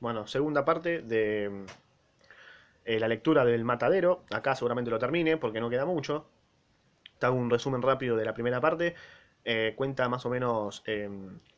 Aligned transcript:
Bueno, 0.00 0.26
segunda 0.26 0.64
parte 0.64 1.02
de 1.02 1.64
eh, 2.84 3.00
la 3.00 3.08
lectura 3.08 3.44
del 3.44 3.64
matadero. 3.64 4.24
Acá 4.30 4.54
seguramente 4.54 4.90
lo 4.90 4.98
termine 4.98 5.36
porque 5.36 5.60
no 5.60 5.70
queda 5.70 5.84
mucho. 5.86 6.26
Te 7.18 7.28
un 7.28 7.50
resumen 7.50 7.82
rápido 7.82 8.16
de 8.16 8.24
la 8.24 8.34
primera 8.34 8.60
parte. 8.60 8.94
Eh, 9.44 9.74
cuenta 9.76 10.08
más 10.08 10.26
o 10.26 10.30
menos 10.30 10.82
eh, 10.86 11.08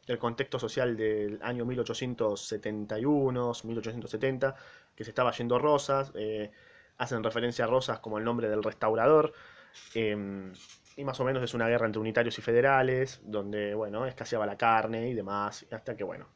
el 0.07 0.19
contexto 0.19 0.59
social 0.59 0.97
del 0.97 1.41
año 1.43 1.65
1871, 1.65 3.53
1870, 3.65 4.55
que 4.95 5.05
se 5.05 5.11
estaba 5.11 5.33
yendo 5.33 5.59
Rosas. 5.59 6.13
eh, 6.15 6.51
hacen 6.99 7.23
referencia 7.25 7.65
a 7.65 7.69
Rosas 7.69 8.01
como 8.01 8.19
el 8.19 8.25
nombre 8.25 8.49
del 8.49 8.63
restaurador. 8.63 9.33
eh, 9.95 10.53
y 10.97 11.05
más 11.05 11.21
o 11.21 11.25
menos 11.25 11.43
es 11.45 11.55
una 11.55 11.69
guerra 11.69 11.87
entre 11.87 12.01
unitarios 12.01 12.39
y 12.39 12.43
federales, 12.43 13.21
donde, 13.25 13.75
bueno, 13.75 14.05
escaseaba 14.07 14.47
la 14.47 14.57
carne 14.59 15.09
y 15.09 15.15
demás, 15.15 15.65
hasta 15.71 15.97
que, 15.97 16.03
bueno, 16.03 16.27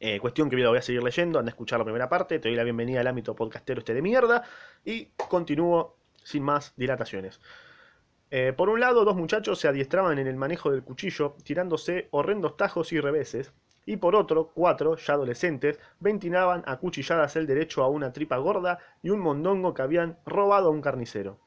eh, 0.00 0.20
cuestión 0.20 0.48
que 0.48 0.56
voy 0.64 0.78
a 0.78 0.82
seguir 0.82 1.02
leyendo, 1.02 1.38
anda 1.38 1.50
a 1.50 1.52
escuchar 1.52 1.78
la 1.80 1.84
primera 1.84 2.08
parte, 2.08 2.38
te 2.38 2.48
doy 2.48 2.56
la 2.56 2.62
bienvenida 2.62 3.00
al 3.00 3.06
ámbito 3.08 3.34
podcastero 3.34 3.80
este 3.80 3.94
de 3.94 4.02
mierda 4.02 4.44
y 4.84 5.06
continúo 5.28 5.96
sin 6.22 6.44
más 6.44 6.72
dilataciones. 6.76 7.40
Eh, 8.30 8.52
por 8.56 8.68
un 8.68 8.78
lado, 8.78 9.04
dos 9.04 9.16
muchachos 9.16 9.58
se 9.58 9.68
adiestraban 9.68 10.18
en 10.18 10.26
el 10.26 10.36
manejo 10.36 10.70
del 10.70 10.84
cuchillo, 10.84 11.34
tirándose 11.42 12.08
horrendos 12.10 12.56
tajos 12.56 12.92
y 12.92 13.00
reveses, 13.00 13.52
y 13.86 13.96
por 13.96 14.14
otro, 14.14 14.52
cuatro, 14.54 14.96
ya 14.96 15.14
adolescentes, 15.14 15.80
ventilaban 15.98 16.62
a 16.66 16.76
cuchilladas 16.76 17.36
el 17.36 17.46
derecho 17.46 17.82
a 17.82 17.88
una 17.88 18.12
tripa 18.12 18.36
gorda 18.36 18.78
y 19.02 19.08
un 19.10 19.20
mondongo 19.20 19.72
que 19.72 19.82
habían 19.82 20.18
robado 20.26 20.68
a 20.68 20.70
un 20.70 20.82
carnicero. 20.82 21.40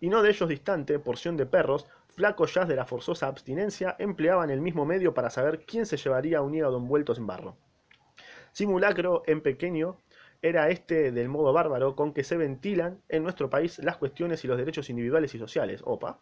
Y 0.00 0.08
no 0.08 0.22
de 0.22 0.30
ellos 0.30 0.48
distante, 0.48 0.98
porción 0.98 1.36
de 1.36 1.46
perros, 1.46 1.86
flacos 2.16 2.54
ya 2.54 2.64
de 2.64 2.74
la 2.74 2.86
forzosa 2.86 3.28
abstinencia, 3.28 3.94
empleaban 3.98 4.50
el 4.50 4.60
mismo 4.60 4.84
medio 4.86 5.14
para 5.14 5.30
saber 5.30 5.64
quién 5.66 5.86
se 5.86 5.98
llevaría 5.98 6.42
un 6.42 6.54
hígado 6.54 6.78
envuelto 6.78 7.14
en 7.14 7.26
barro. 7.26 7.56
Simulacro 8.52 9.22
en 9.26 9.42
pequeño 9.42 9.98
era 10.40 10.70
este 10.70 11.12
del 11.12 11.28
modo 11.28 11.52
bárbaro 11.52 11.94
con 11.94 12.12
que 12.12 12.24
se 12.24 12.36
ventilan 12.36 13.02
en 13.08 13.22
nuestro 13.22 13.50
país 13.50 13.78
las 13.80 13.98
cuestiones 13.98 14.44
y 14.44 14.48
los 14.48 14.56
derechos 14.56 14.88
individuales 14.88 15.34
y 15.34 15.38
sociales. 15.38 15.82
Opa. 15.84 16.20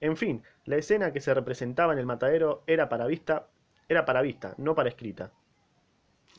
En 0.00 0.16
fin, 0.16 0.42
la 0.64 0.76
escena 0.76 1.12
que 1.12 1.20
se 1.20 1.34
representaba 1.34 1.92
en 1.92 1.98
el 1.98 2.06
matadero 2.06 2.62
era 2.66 2.88
para 2.88 3.06
vista, 3.06 3.48
era 3.88 4.04
para 4.04 4.22
vista, 4.22 4.54
no 4.58 4.74
para 4.74 4.88
escrita. 4.88 5.32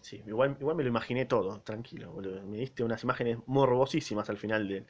Sí, 0.02 0.23
igual, 0.25 0.58
igual 0.59 0.75
me 0.75 0.84
lo 0.84 0.90
imaginé 0.90 1.25
todo, 1.25 1.62
tranquilo, 1.62 2.12
boludo. 2.12 2.44
Me 2.44 2.58
diste 2.58 2.84
unas 2.84 3.03
imágenes 3.03 3.38
morbosísimas 3.47 4.30
al 4.30 4.38
final 4.38 4.67
del, 4.67 4.86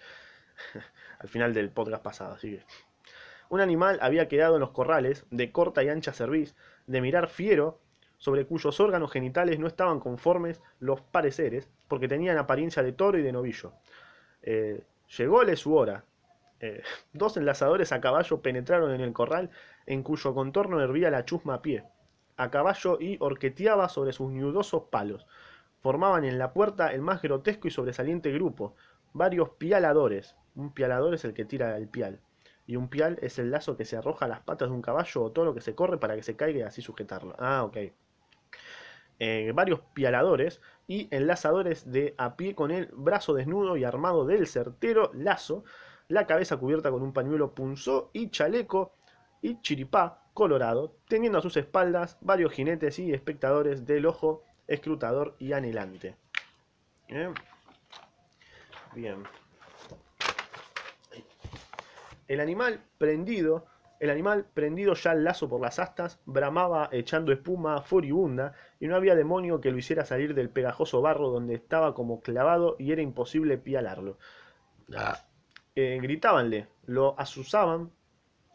al 1.20 1.30
final 1.30 1.54
del 1.54 1.70
podcast 1.70 2.04
pasado, 2.04 2.34
así 2.36 2.52
que. 2.52 2.66
Un 3.50 3.62
animal 3.62 4.00
había 4.02 4.28
quedado 4.28 4.56
en 4.56 4.62
los 4.62 4.72
corrales, 4.72 5.26
de 5.30 5.52
corta 5.52 5.84
y 5.84 5.90
ancha 5.90 6.14
cerviz, 6.14 6.56
de 6.88 7.02
mirar 7.02 7.28
fiero, 7.28 7.80
sobre 8.18 8.46
cuyos 8.46 8.80
órganos 8.80 9.12
genitales 9.12 9.60
no 9.60 9.68
estaban 9.68 10.00
conformes 10.00 10.62
los 10.80 11.02
pareceres, 11.02 11.70
porque 11.88 12.08
tenían 12.08 12.38
apariencia 12.38 12.82
de 12.82 12.92
toro 12.92 13.18
y 13.18 13.22
de 13.22 13.32
novillo. 13.32 13.74
Eh, 14.42 14.82
llególe 15.18 15.56
su 15.56 15.76
hora. 15.76 16.04
Eh, 16.60 16.82
dos 17.14 17.38
enlazadores 17.38 17.92
a 17.92 18.02
caballo 18.02 18.42
penetraron 18.42 18.94
en 18.94 19.02
el 19.02 19.14
corral, 19.14 19.50
en 19.86 20.04
cuyo 20.04 20.34
contorno 20.34 20.82
hervía 20.82 21.12
la 21.12 21.26
chusma 21.26 21.56
a 21.56 21.62
pie, 21.62 21.84
a 22.38 22.50
caballo 22.50 22.98
y 23.00 23.18
orqueteaba 23.20 23.90
sobre 23.90 24.14
sus 24.14 24.32
nudosos 24.32 24.84
palos. 24.90 25.28
Formaban 25.82 26.26
en 26.26 26.40
la 26.40 26.52
puerta 26.54 26.92
el 26.94 27.02
más 27.02 27.22
grotesco 27.22 27.68
y 27.68 27.72
sobresaliente 27.72 28.32
grupo, 28.32 28.76
varios 29.14 29.50
pialadores. 29.52 30.36
Un 30.56 30.74
pialador 30.74 31.14
es 31.14 31.26
el 31.26 31.34
que 31.34 31.46
tira 31.46 31.78
el 31.78 31.88
pial. 31.88 32.20
Y 32.68 32.76
un 32.76 32.90
pial 32.90 33.20
es 33.22 33.38
el 33.40 33.52
lazo 33.52 33.78
que 33.78 33.86
se 33.86 33.98
arroja 33.98 34.26
a 34.26 34.28
las 34.28 34.42
patas 34.42 34.70
de 34.70 34.76
un 34.76 34.82
caballo 34.82 35.24
o 35.24 35.32
toro 35.32 35.54
que 35.54 35.62
se 35.62 35.76
corre 35.76 36.00
para 36.00 36.16
que 36.16 36.24
se 36.24 36.36
caiga 36.36 36.60
y 36.60 36.64
así 36.64 36.82
sujetarlo. 36.82 37.36
Ah, 37.38 37.64
ok. 37.64 37.78
Eh, 39.20 39.52
varios 39.56 39.80
pialadores 39.94 40.62
y 40.88 41.08
enlazadores 41.12 41.90
de 41.90 42.16
a 42.18 42.36
pie 42.36 42.54
con 42.54 42.72
el 42.72 42.88
brazo 42.94 43.34
desnudo 43.34 43.78
y 43.78 43.84
armado 43.84 44.26
del 44.26 44.48
certero 44.48 45.12
lazo, 45.14 45.64
la 46.08 46.28
cabeza 46.28 46.58
cubierta 46.58 46.92
con 46.92 47.02
un 47.02 47.14
pañuelo 47.14 47.54
punzó 47.54 48.10
y 48.14 48.30
chaleco 48.30 48.94
y 49.42 49.62
chiripá 49.62 50.22
colorado, 50.34 50.98
teniendo 51.08 51.40
a 51.40 51.42
sus 51.42 51.56
espaldas 51.56 52.18
varios 52.20 52.52
jinetes 52.52 53.00
y 53.00 53.14
espectadores 53.14 53.86
del 53.86 54.06
ojo 54.06 54.44
escrutador 54.68 55.36
y 55.40 55.54
anhelante. 55.54 56.18
¿Eh? 57.08 57.34
Bien. 58.94 59.24
El 62.28 62.40
animal 62.40 62.84
prendido, 62.98 63.66
el 64.00 64.10
animal 64.10 64.46
prendido 64.54 64.94
ya 64.94 65.12
al 65.12 65.24
lazo 65.24 65.50
por 65.50 65.62
las 65.62 65.80
astas, 65.80 66.20
bramaba 66.26 66.90
echando 66.92 67.32
espuma 67.32 67.82
furibunda, 67.82 68.54
y 68.80 68.88
no 68.88 68.96
había 68.96 69.16
demonio 69.16 69.62
que 69.62 69.72
lo 69.72 69.78
hiciera 69.78 70.06
salir 70.06 70.36
del 70.36 70.50
pegajoso 70.50 71.02
barro 71.02 71.30
donde 71.30 71.56
estaba 71.56 71.94
como 71.96 72.22
clavado 72.22 72.76
y 72.80 72.92
era 72.92 73.02
imposible 73.02 73.58
pialarlo. 73.58 74.18
Eh, 75.76 76.00
gritábanle, 76.02 76.70
lo 76.86 77.20
asusaban 77.20 77.92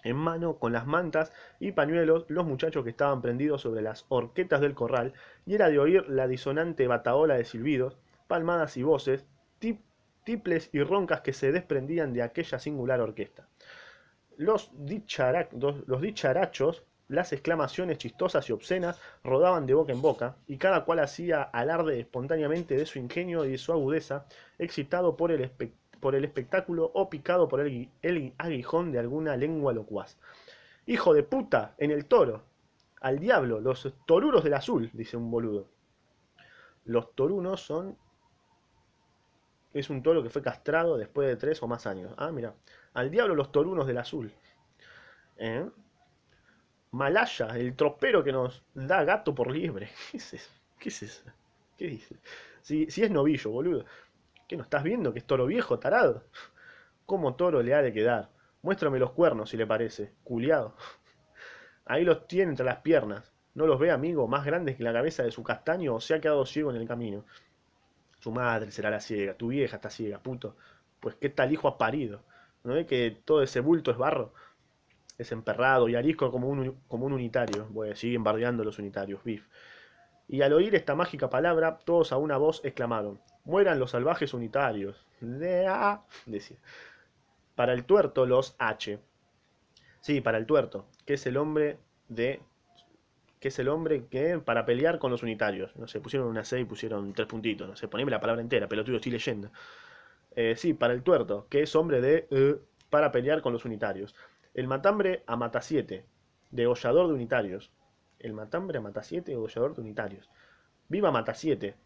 en 0.05 0.17
mano 0.17 0.59
con 0.59 0.73
las 0.73 0.87
mantas 0.87 1.33
y 1.61 1.73
pañuelos 1.73 2.25
los 2.29 2.47
muchachos 2.47 2.85
que 2.85 2.91
estaban 2.91 3.23
prendidos 3.23 3.63
sobre 3.63 3.83
las 3.83 4.07
horquetas 4.09 4.63
del 4.63 4.75
corral, 4.75 5.13
y 5.47 5.55
era 5.57 5.69
de 5.69 5.79
oír 5.79 6.09
la 6.09 6.29
disonante 6.29 6.89
bataola 6.89 7.35
de 7.37 7.45
silbidos, 7.45 7.99
palmadas 8.27 8.79
y 8.79 8.83
voces, 8.85 9.27
tip- 9.61 9.85
tiples 10.25 10.71
y 10.73 10.83
roncas 10.83 11.21
que 11.21 11.35
se 11.35 11.53
desprendían 11.53 12.15
de 12.15 12.23
aquella 12.23 12.59
singular 12.59 13.03
orquesta. 13.03 13.50
Los, 14.41 14.71
dicharachos, 14.73 16.83
las 17.09 17.33
exclamaciones 17.34 17.99
chistosas 17.99 18.49
y 18.49 18.55
obscenas 18.55 18.99
rodaban 19.23 19.67
de 19.67 19.75
boca 19.75 19.93
en 19.93 20.01
boca, 20.01 20.37
y 20.47 20.56
cada 20.56 20.87
cual 20.87 21.01
hacía 21.01 21.43
alarde 21.43 22.01
espontáneamente 22.01 22.75
de 22.75 22.87
su 22.87 22.99
ingenio 22.99 23.45
y 23.45 23.51
de 23.51 23.59
su 23.59 23.71
agudeza, 23.71 24.25
excitado 24.59 25.15
por 25.15 25.31
el, 25.31 25.43
espectáculo 26.25 26.91
o 26.95 27.11
picado 27.11 27.49
por 27.49 27.61
el, 27.61 27.91
el 28.01 28.33
aguijón 28.39 28.93
de 28.93 29.01
alguna 29.01 29.37
lengua 29.37 29.75
locuaz. 29.75 30.17
¡Hijo 30.87 31.12
de 31.12 31.22
puta! 31.22 31.75
En 31.77 31.91
el 31.91 32.07
toro. 32.07 32.43
Al 33.03 33.19
diablo, 33.19 33.61
los 33.61 33.93
toruros 34.07 34.43
del 34.43 34.55
azul, 34.55 34.89
dice 34.95 35.19
un 35.19 35.31
boludo. 35.31 35.69
Los 36.87 37.15
torunos 37.15 37.61
son... 37.61 37.99
Es 39.73 39.91
un 39.91 40.03
toro 40.03 40.23
que 40.23 40.31
fue 40.31 40.43
castrado 40.43 40.97
después 40.97 41.29
de 41.29 41.37
tres 41.37 41.63
o 41.63 41.69
más 41.69 41.87
años. 41.87 42.13
Ah, 42.17 42.31
mira. 42.33 42.55
Al 42.95 43.11
diablo 43.11 43.35
los 43.35 43.53
torunos 43.53 43.87
del 43.87 43.99
azul. 43.99 44.33
¿Eh? 45.37 45.65
Malaya, 46.93 47.47
el 47.57 47.77
tropero 47.77 48.25
que 48.25 48.33
nos 48.33 48.65
da 48.75 49.05
gato 49.05 49.35
por 49.35 49.51
liebre. 49.51 49.91
¿Qué 50.11 50.17
es 50.19 50.33
eso? 50.33 50.51
¿Qué 50.79 50.89
es 50.89 51.03
eso? 51.03 51.25
¿Qué 51.79 51.87
dice? 51.87 52.17
Si, 52.63 52.91
si 52.91 53.05
es 53.05 53.11
novillo, 53.11 53.51
boludo. 53.51 53.85
¿Qué 54.49 54.57
no 54.57 54.65
estás 54.65 54.83
viendo 54.83 55.13
que 55.13 55.21
es 55.21 55.27
toro 55.27 55.47
viejo, 55.47 55.79
tarado? 55.79 56.25
¿Cómo 57.07 57.37
toro 57.37 57.63
le 57.63 57.75
ha 57.75 57.83
de 57.83 57.93
quedar? 57.93 58.31
Muéstrame 58.63 58.99
los 58.99 59.13
cuernos 59.13 59.51
si 59.51 59.57
le 59.57 59.67
parece, 59.67 60.13
culiado. 60.25 60.75
Ahí 61.85 62.05
los 62.05 62.27
tiene 62.27 62.51
entre 62.51 62.67
las 62.67 62.79
piernas. 62.79 63.33
¿No 63.55 63.67
los 63.67 63.79
ve, 63.79 63.91
amigo, 63.91 64.29
más 64.29 64.45
grandes 64.45 64.77
que 64.77 64.83
la 64.83 64.93
cabeza 64.93 65.23
de 65.23 65.33
su 65.33 65.43
castaño 65.43 65.95
o 65.95 66.01
se 66.01 66.15
ha 66.15 66.21
quedado 66.21 66.47
ciego 66.47 66.71
en 66.71 66.77
el 66.77 66.87
camino? 66.87 67.25
Su 68.21 68.31
madre 68.31 68.71
será 68.71 68.91
la 68.91 69.01
ciega, 69.01 69.35
tu 69.35 69.49
vieja 69.49 69.77
está 69.77 69.91
ciega, 69.91 70.19
puto. 70.19 70.55
Pues 71.01 71.17
qué 71.17 71.31
tal 71.31 71.53
hijo 71.53 71.69
ha 71.69 71.79
parido. 71.79 72.23
¿No 72.63 72.75
ve 72.75 72.87
que 72.87 73.19
todo 73.25 73.43
ese 73.43 73.61
bulto 73.61 73.91
es 73.91 73.97
barro? 73.97 74.33
Es 75.19 75.33
emperrado 75.33 75.89
y 75.89 75.97
arisco 75.97 76.31
como 76.31 76.49
un, 76.49 76.79
como 76.89 77.07
un 77.07 77.13
unitario. 77.13 77.67
Bueno, 77.71 77.97
siguen 77.97 78.23
bardeando 78.23 78.63
los 78.63 78.79
unitarios, 78.79 79.25
bif. 79.25 79.47
Y 80.29 80.43
al 80.43 80.53
oír 80.53 80.75
esta 80.75 80.95
mágica 80.95 81.29
palabra, 81.29 81.79
todos 81.79 82.13
a 82.13 82.19
una 82.19 82.37
voz 82.37 82.61
exclamaron: 82.65 83.21
¡Mueran 83.45 83.79
los 83.79 83.93
salvajes 83.93 84.35
unitarios! 84.35 85.07
¡Dea! 85.21 86.03
Decía. 86.27 86.59
Para 87.55 87.73
el 87.73 87.85
tuerto, 87.85 88.27
los 88.27 88.55
H. 88.59 89.01
Sí, 90.01 90.21
para 90.21 90.39
el 90.39 90.47
tuerto, 90.47 90.87
que 91.05 91.15
es 91.15 91.27
el 91.27 91.37
hombre 91.37 91.79
de. 92.09 92.41
Que 93.41 93.49
es 93.49 93.59
el 93.59 93.69
hombre 93.69 94.06
que. 94.09 94.39
para 94.39 94.65
pelear 94.65 94.99
con 94.99 95.11
los 95.11 95.23
unitarios. 95.23 95.75
No 95.77 95.89
sé, 95.89 96.01
pusieron 96.01 96.28
una 96.28 96.45
C 96.45 96.61
y 96.61 96.65
pusieron 96.65 97.12
tres 97.15 97.27
puntitos. 97.28 97.69
No 97.69 97.77
sé, 97.77 97.89
poneme 97.89 98.10
la 98.10 98.21
palabra 98.21 98.42
entera, 98.42 98.69
pelotudo, 98.69 98.97
estoy 98.97 99.13
leyendo. 99.13 99.51
Eh, 100.37 100.54
sí, 100.57 100.75
para 100.75 100.95
el 100.95 101.03
tuerto, 101.03 101.47
que 101.48 101.63
es 101.63 101.75
hombre 101.77 102.01
de. 102.01 102.27
eh, 102.31 102.60
para 102.91 103.13
pelear 103.13 103.42
con 103.42 103.53
los 103.53 103.65
unitarios. 103.65 104.15
El 104.54 104.66
matambre 104.69 105.22
a 105.27 105.37
mata 105.37 105.63
7, 105.63 106.04
degollador 106.51 107.09
de 107.09 107.15
unitarios. 107.15 107.72
El 108.19 108.33
matambre 108.34 108.78
a 108.78 108.81
mata 108.81 109.03
7, 109.03 109.31
degollador 109.33 109.75
de 109.75 109.81
unitarios. 109.83 110.31
¡Viva 110.89 111.10
mata 111.13 111.34
7! 111.34 111.77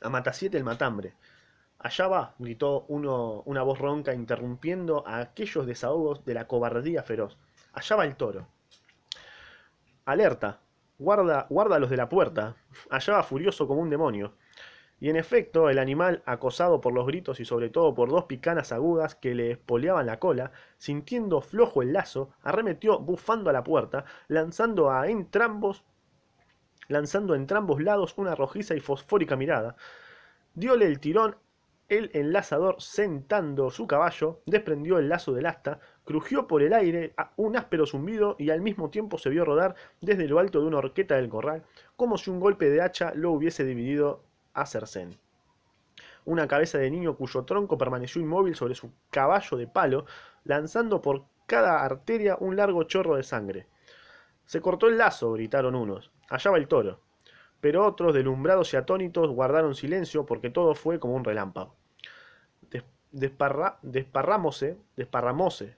A 0.00 0.08
mata 0.08 0.32
7 0.32 0.56
el 0.56 0.64
matambre. 0.64 1.14
Allá 1.78 2.08
va, 2.08 2.34
gritó 2.38 2.84
uno, 2.88 3.42
una 3.44 3.62
voz 3.62 3.78
ronca 3.78 4.14
interrumpiendo 4.14 5.06
a 5.06 5.18
aquellos 5.18 5.66
desahogos 5.66 6.24
de 6.24 6.34
la 6.34 6.46
cobardía 6.46 7.02
feroz. 7.02 7.38
Allá 7.72 7.96
va 7.96 8.04
el 8.04 8.16
toro. 8.16 8.48
Alerta, 10.08 10.62
guarda, 10.98 11.46
guarda 11.50 11.78
los 11.78 11.90
de 11.90 11.98
la 11.98 12.08
puerta. 12.08 12.56
Allá 12.88 13.12
va 13.12 13.22
furioso 13.22 13.68
como 13.68 13.82
un 13.82 13.90
demonio. 13.90 14.32
Y 15.00 15.10
en 15.10 15.16
efecto, 15.16 15.68
el 15.68 15.78
animal, 15.78 16.22
acosado 16.24 16.80
por 16.80 16.94
los 16.94 17.06
gritos 17.06 17.40
y 17.40 17.44
sobre 17.44 17.68
todo 17.68 17.94
por 17.94 18.08
dos 18.08 18.24
picanas 18.24 18.72
agudas 18.72 19.16
que 19.16 19.34
le 19.34 19.50
espoleaban 19.50 20.06
la 20.06 20.18
cola, 20.18 20.50
sintiendo 20.78 21.42
flojo 21.42 21.82
el 21.82 21.92
lazo, 21.92 22.30
arremetió 22.42 22.98
bufando 22.98 23.50
a 23.50 23.52
la 23.52 23.64
puerta, 23.64 24.06
lanzando 24.28 24.90
a 24.90 25.08
entrambos 25.10 25.84
lanzando 26.88 27.34
a 27.34 27.36
entrambos 27.36 27.82
lados 27.82 28.14
una 28.16 28.34
rojiza 28.34 28.74
y 28.74 28.80
fosfórica 28.80 29.36
mirada. 29.36 29.76
Diole 30.54 30.86
el 30.86 31.00
tirón 31.00 31.36
el 31.88 32.10
enlazador, 32.12 32.76
sentando 32.80 33.70
su 33.70 33.86
caballo, 33.86 34.40
desprendió 34.46 34.98
el 34.98 35.08
lazo 35.08 35.32
del 35.32 35.46
asta, 35.46 35.80
crujió 36.08 36.46
por 36.46 36.62
el 36.62 36.72
aire 36.72 37.12
un 37.36 37.54
áspero 37.54 37.84
zumbido 37.84 38.34
y 38.38 38.48
al 38.48 38.62
mismo 38.62 38.88
tiempo 38.88 39.18
se 39.18 39.28
vio 39.28 39.44
rodar 39.44 39.74
desde 40.00 40.26
lo 40.26 40.38
alto 40.38 40.62
de 40.62 40.66
una 40.66 40.78
horqueta 40.78 41.16
del 41.16 41.28
corral, 41.28 41.64
como 41.96 42.16
si 42.16 42.30
un 42.30 42.40
golpe 42.40 42.70
de 42.70 42.80
hacha 42.80 43.12
lo 43.14 43.30
hubiese 43.30 43.62
dividido 43.62 44.24
a 44.54 44.64
cercén. 44.64 45.18
Una 46.24 46.48
cabeza 46.48 46.78
de 46.78 46.90
niño 46.90 47.14
cuyo 47.14 47.44
tronco 47.44 47.76
permaneció 47.76 48.22
inmóvil 48.22 48.54
sobre 48.54 48.74
su 48.74 48.90
caballo 49.10 49.58
de 49.58 49.66
palo, 49.66 50.06
lanzando 50.44 51.02
por 51.02 51.26
cada 51.44 51.84
arteria 51.84 52.38
un 52.40 52.56
largo 52.56 52.84
chorro 52.84 53.16
de 53.16 53.22
sangre. 53.22 53.66
Se 54.46 54.62
cortó 54.62 54.88
el 54.88 54.96
lazo, 54.96 55.32
gritaron 55.34 55.74
unos. 55.74 56.10
Allá 56.30 56.50
va 56.50 56.56
el 56.56 56.68
toro 56.68 57.00
pero 57.60 57.84
otros, 57.84 58.14
delumbrados 58.14 58.72
y 58.72 58.76
atónitos, 58.76 59.28
guardaron 59.30 59.74
silencio 59.74 60.24
porque 60.24 60.48
todo 60.48 60.74
fue 60.74 61.00
como 61.00 61.14
un 61.16 61.24
relámpago. 61.24 61.74
desparra, 63.10 63.78
desparramose, 63.82 64.78
desparramose. 64.96 65.77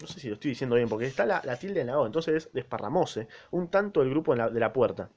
No 0.00 0.06
sé 0.06 0.20
si 0.20 0.28
lo 0.28 0.34
estoy 0.34 0.50
diciendo 0.50 0.76
bien, 0.76 0.88
porque 0.88 1.06
está 1.06 1.26
la, 1.26 1.40
tilde 1.56 1.82
en 1.82 1.88
la 1.88 1.98
O, 1.98 2.06
entonces 2.06 2.50
desparramose 2.52 3.28
un 3.50 3.68
tanto 3.68 4.02
el 4.02 4.10
grupo 4.10 4.34
de 4.34 4.60
la 4.60 4.72
puerta. 4.72 5.10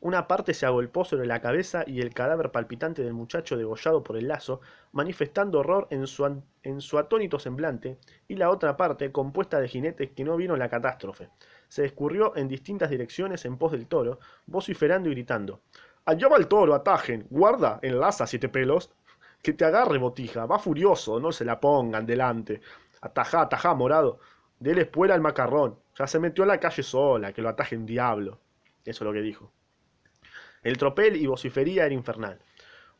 Una 0.00 0.28
parte 0.28 0.54
se 0.54 0.64
agolpó 0.64 1.04
sobre 1.04 1.26
la 1.26 1.40
cabeza 1.40 1.82
y 1.84 2.00
el 2.00 2.14
cadáver 2.14 2.52
palpitante 2.52 3.02
del 3.02 3.14
muchacho 3.14 3.56
degollado 3.56 4.04
por 4.04 4.16
el 4.16 4.28
lazo, 4.28 4.60
manifestando 4.92 5.58
horror 5.58 5.88
en 5.90 6.06
su, 6.06 6.24
en 6.62 6.80
su 6.80 6.98
atónito 6.98 7.40
semblante, 7.40 7.98
y 8.28 8.36
la 8.36 8.50
otra 8.50 8.76
parte, 8.76 9.10
compuesta 9.10 9.58
de 9.58 9.66
jinetes 9.66 10.10
que 10.12 10.22
no 10.22 10.36
vieron 10.36 10.60
la 10.60 10.68
catástrofe, 10.68 11.30
se 11.66 11.84
escurrió 11.84 12.36
en 12.36 12.46
distintas 12.46 12.90
direcciones 12.90 13.44
en 13.44 13.58
pos 13.58 13.72
del 13.72 13.88
toro, 13.88 14.20
vociferando 14.46 15.08
y 15.08 15.14
gritando. 15.14 15.62
Allá 16.04 16.28
va 16.28 16.36
el 16.36 16.46
toro, 16.46 16.74
atajen, 16.74 17.26
guarda, 17.28 17.80
enlaza, 17.82 18.28
siete 18.28 18.48
pelos. 18.48 18.92
Que 19.42 19.52
te 19.52 19.64
agarre, 19.64 19.98
botija, 19.98 20.46
va 20.46 20.58
furioso, 20.58 21.20
no 21.20 21.32
se 21.32 21.44
la 21.44 21.60
pongan 21.60 22.06
delante. 22.06 22.60
Atajá, 23.00 23.42
atajá, 23.42 23.74
morado. 23.74 24.18
Dele 24.58 24.82
espuela 24.82 25.14
al 25.14 25.20
macarrón. 25.20 25.78
Ya 25.98 26.06
se 26.06 26.18
metió 26.18 26.44
a 26.44 26.46
la 26.46 26.60
calle 26.60 26.82
sola, 26.82 27.32
que 27.32 27.42
lo 27.42 27.48
atajen 27.48 27.86
diablo. 27.86 28.40
Eso 28.84 29.04
es 29.04 29.06
lo 29.06 29.12
que 29.12 29.22
dijo. 29.22 29.52
El 30.62 30.76
tropel 30.76 31.16
y 31.16 31.26
vocifería 31.26 31.86
era 31.86 31.94
infernal. 31.94 32.40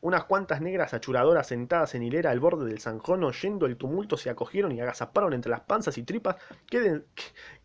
Unas 0.01 0.23
cuantas 0.23 0.61
negras 0.61 0.93
achuradoras 0.93 1.47
sentadas 1.47 1.93
en 1.93 2.03
hilera 2.03 2.31
al 2.31 2.39
borde 2.39 2.65
del 2.65 2.79
zanjón 2.79 3.21
oyendo 3.25 3.65
el 3.65 3.75
tumulto 3.75 4.15
se 4.15 4.29
acogieron 4.29 4.71
y 4.71 4.79
agazaparon 4.79 5.33
entre 5.33 5.51
las 5.51 5.59
panzas 5.61 5.97
y 5.97 6.03
tripas 6.03 6.37
que, 6.67 7.01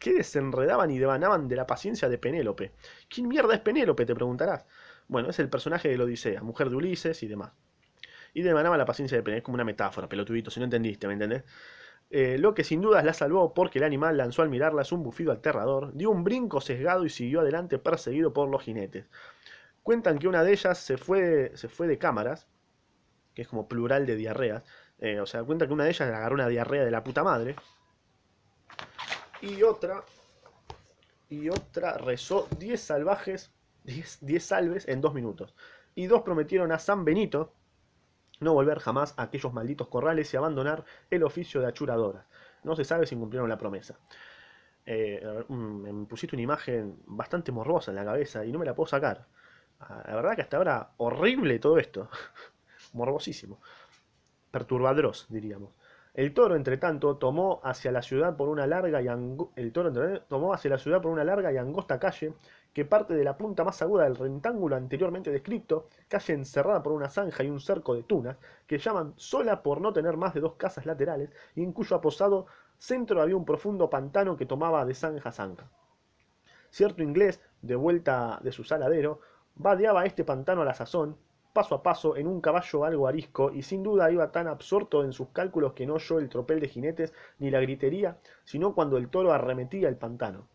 desenredaban 0.04 0.90
y 0.90 0.98
devanaban 0.98 1.46
de 1.46 1.54
la 1.54 1.66
paciencia 1.66 2.08
de 2.08 2.18
Penélope. 2.18 2.72
¿Quién 3.08 3.28
mierda 3.28 3.54
es 3.54 3.60
Penélope? 3.60 4.04
te 4.04 4.16
preguntarás. 4.16 4.66
Bueno, 5.06 5.30
es 5.30 5.38
el 5.38 5.48
personaje 5.48 5.88
de 5.88 5.96
la 5.96 6.04
Odisea, 6.04 6.42
mujer 6.42 6.70
de 6.70 6.76
Ulises 6.76 7.22
y 7.22 7.28
demás. 7.28 7.52
Y 8.32 8.42
devanaba 8.42 8.76
la 8.76 8.84
paciencia 8.84 9.16
de 9.16 9.22
Penélope, 9.22 9.38
es 9.38 9.44
como 9.44 9.54
una 9.54 9.64
metáfora, 9.64 10.08
pelotudito, 10.08 10.50
si 10.50 10.58
no 10.58 10.64
entendiste, 10.64 11.06
¿me 11.06 11.12
entendés? 11.12 11.44
Eh, 12.16 12.38
lo 12.38 12.54
que 12.54 12.62
sin 12.62 12.80
dudas 12.80 13.04
la 13.04 13.12
salvó 13.12 13.54
porque 13.54 13.80
el 13.80 13.84
animal 13.84 14.16
lanzó 14.16 14.42
al 14.42 14.48
mirarlas 14.48 14.92
un 14.92 15.02
bufido 15.02 15.32
aterrador, 15.32 15.92
dio 15.94 16.12
un 16.12 16.22
brinco 16.22 16.60
sesgado 16.60 17.04
y 17.04 17.10
siguió 17.10 17.40
adelante 17.40 17.76
perseguido 17.80 18.32
por 18.32 18.48
los 18.48 18.62
jinetes. 18.62 19.06
Cuentan 19.82 20.20
que 20.20 20.28
una 20.28 20.44
de 20.44 20.52
ellas 20.52 20.78
se 20.78 20.96
fue, 20.96 21.50
se 21.56 21.68
fue 21.68 21.88
de 21.88 21.98
cámaras, 21.98 22.46
que 23.34 23.42
es 23.42 23.48
como 23.48 23.66
plural 23.66 24.06
de 24.06 24.14
diarreas. 24.14 24.62
Eh, 25.00 25.18
o 25.18 25.26
sea, 25.26 25.42
cuentan 25.42 25.66
que 25.66 25.74
una 25.74 25.82
de 25.82 25.90
ellas 25.90 26.02
agarró 26.02 26.36
una 26.36 26.46
diarrea 26.46 26.84
de 26.84 26.92
la 26.92 27.02
puta 27.02 27.24
madre. 27.24 27.56
Y 29.40 29.64
otra, 29.64 30.04
y 31.28 31.48
otra 31.48 31.98
rezó 31.98 32.46
10 32.60 32.80
salvajes, 32.80 33.50
10, 33.82 34.44
salves 34.44 34.86
en 34.86 35.00
dos 35.00 35.14
minutos. 35.14 35.52
Y 35.96 36.06
dos 36.06 36.22
prometieron 36.22 36.70
a 36.70 36.78
San 36.78 37.04
Benito 37.04 37.52
no 38.40 38.52
volver 38.54 38.78
jamás 38.78 39.14
a 39.16 39.22
aquellos 39.24 39.52
malditos 39.52 39.88
corrales 39.88 40.32
y 40.32 40.36
abandonar 40.36 40.84
el 41.10 41.22
oficio 41.22 41.60
de 41.60 41.68
achuradora. 41.68 42.26
No 42.62 42.74
se 42.76 42.84
sabe 42.84 43.06
si 43.06 43.16
cumplieron 43.16 43.48
la 43.48 43.58
promesa. 43.58 43.98
Eh, 44.86 45.44
me 45.48 46.06
pusiste 46.06 46.36
una 46.36 46.42
imagen 46.42 46.98
bastante 47.06 47.52
morbosa 47.52 47.90
en 47.90 47.96
la 47.96 48.04
cabeza 48.04 48.44
y 48.44 48.52
no 48.52 48.58
me 48.58 48.66
la 48.66 48.74
puedo 48.74 48.86
sacar. 48.86 49.26
Ah, 49.80 50.02
la 50.06 50.16
verdad 50.16 50.36
que 50.36 50.42
hasta 50.42 50.56
ahora 50.56 50.90
horrible 50.98 51.58
todo 51.58 51.78
esto. 51.78 52.08
Morbosísimo. 52.92 53.60
Perturbadros, 54.50 55.26
diríamos. 55.28 55.70
El 56.14 56.32
toro, 56.32 56.54
entre 56.54 56.76
tanto, 56.76 57.16
tomó 57.16 57.60
hacia 57.64 57.90
la 57.90 58.00
ciudad 58.00 58.36
por 58.36 58.48
una 58.48 58.68
larga 58.68 59.02
y 59.02 59.08
el 59.56 59.72
toro 59.72 60.20
tomó 60.28 60.54
hacia 60.54 60.70
la 60.70 60.78
ciudad 60.78 61.02
por 61.02 61.10
una 61.10 61.24
larga 61.24 61.52
y 61.52 61.56
angosta 61.56 61.98
calle 61.98 62.34
que 62.74 62.84
parte 62.84 63.14
de 63.14 63.24
la 63.24 63.38
punta 63.38 63.64
más 63.64 63.80
aguda 63.80 64.04
del 64.04 64.16
rectángulo 64.16 64.76
anteriormente 64.76 65.30
descrito, 65.30 65.88
calle 66.08 66.34
encerrada 66.34 66.82
por 66.82 66.92
una 66.92 67.08
zanja 67.08 67.42
y 67.42 67.48
un 67.48 67.60
cerco 67.60 67.94
de 67.94 68.02
tunas, 68.02 68.36
que 68.66 68.78
llaman 68.78 69.14
sola 69.16 69.62
por 69.62 69.80
no 69.80 69.92
tener 69.92 70.18
más 70.18 70.34
de 70.34 70.40
dos 70.40 70.54
casas 70.56 70.84
laterales, 70.84 71.30
y 71.54 71.62
en 71.62 71.72
cuyo 71.72 71.96
aposado 71.96 72.46
centro 72.76 73.22
había 73.22 73.36
un 73.36 73.46
profundo 73.46 73.88
pantano 73.88 74.36
que 74.36 74.44
tomaba 74.44 74.84
de 74.84 74.94
zanja 74.94 75.30
a 75.30 75.32
zanja. 75.32 75.70
Cierto 76.70 77.02
inglés, 77.02 77.40
de 77.62 77.76
vuelta 77.76 78.40
de 78.42 78.52
su 78.52 78.64
saladero, 78.64 79.20
Vadeaba 79.56 80.04
este 80.04 80.24
pantano 80.24 80.62
a 80.62 80.64
la 80.64 80.74
sazón, 80.74 81.16
paso 81.52 81.76
a 81.76 81.82
paso, 81.84 82.16
en 82.16 82.26
un 82.26 82.40
caballo 82.40 82.84
algo 82.84 83.06
arisco, 83.06 83.52
y 83.52 83.62
sin 83.62 83.84
duda 83.84 84.10
iba 84.10 84.32
tan 84.32 84.48
absorto 84.48 85.04
en 85.04 85.12
sus 85.12 85.28
cálculos 85.28 85.74
que 85.74 85.86
no 85.86 85.94
oyó 85.94 86.18
el 86.18 86.28
tropel 86.28 86.58
de 86.58 86.66
jinetes 86.66 87.12
ni 87.38 87.52
la 87.52 87.60
gritería, 87.60 88.18
sino 88.42 88.74
cuando 88.74 88.96
el 88.96 89.08
toro 89.10 89.32
arremetía 89.32 89.88
el 89.88 89.96
pantano. 89.96 90.48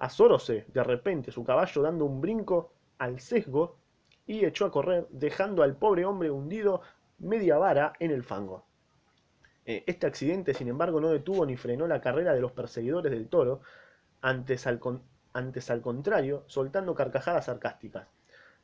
Azoróse, 0.00 0.64
de 0.72 0.82
repente, 0.82 1.30
su 1.30 1.44
caballo 1.44 1.82
dando 1.82 2.06
un 2.06 2.22
brinco 2.22 2.72
al 2.98 3.20
sesgo 3.20 3.76
y 4.26 4.46
echó 4.46 4.64
a 4.64 4.72
correr, 4.72 5.06
dejando 5.10 5.62
al 5.62 5.76
pobre 5.76 6.06
hombre 6.06 6.30
hundido 6.30 6.80
media 7.18 7.58
vara 7.58 7.92
en 8.00 8.10
el 8.10 8.24
fango. 8.24 8.64
Eh, 9.66 9.84
este 9.86 10.06
accidente, 10.06 10.54
sin 10.54 10.68
embargo, 10.68 11.00
no 11.00 11.10
detuvo 11.10 11.44
ni 11.44 11.58
frenó 11.58 11.86
la 11.86 12.00
carrera 12.00 12.32
de 12.32 12.40
los 12.40 12.52
perseguidores 12.52 13.12
del 13.12 13.28
toro, 13.28 13.60
antes 14.22 14.66
al, 14.66 14.80
antes 15.34 15.70
al 15.70 15.82
contrario, 15.82 16.44
soltando 16.46 16.94
carcajadas 16.94 17.44
sarcásticas. 17.44 18.08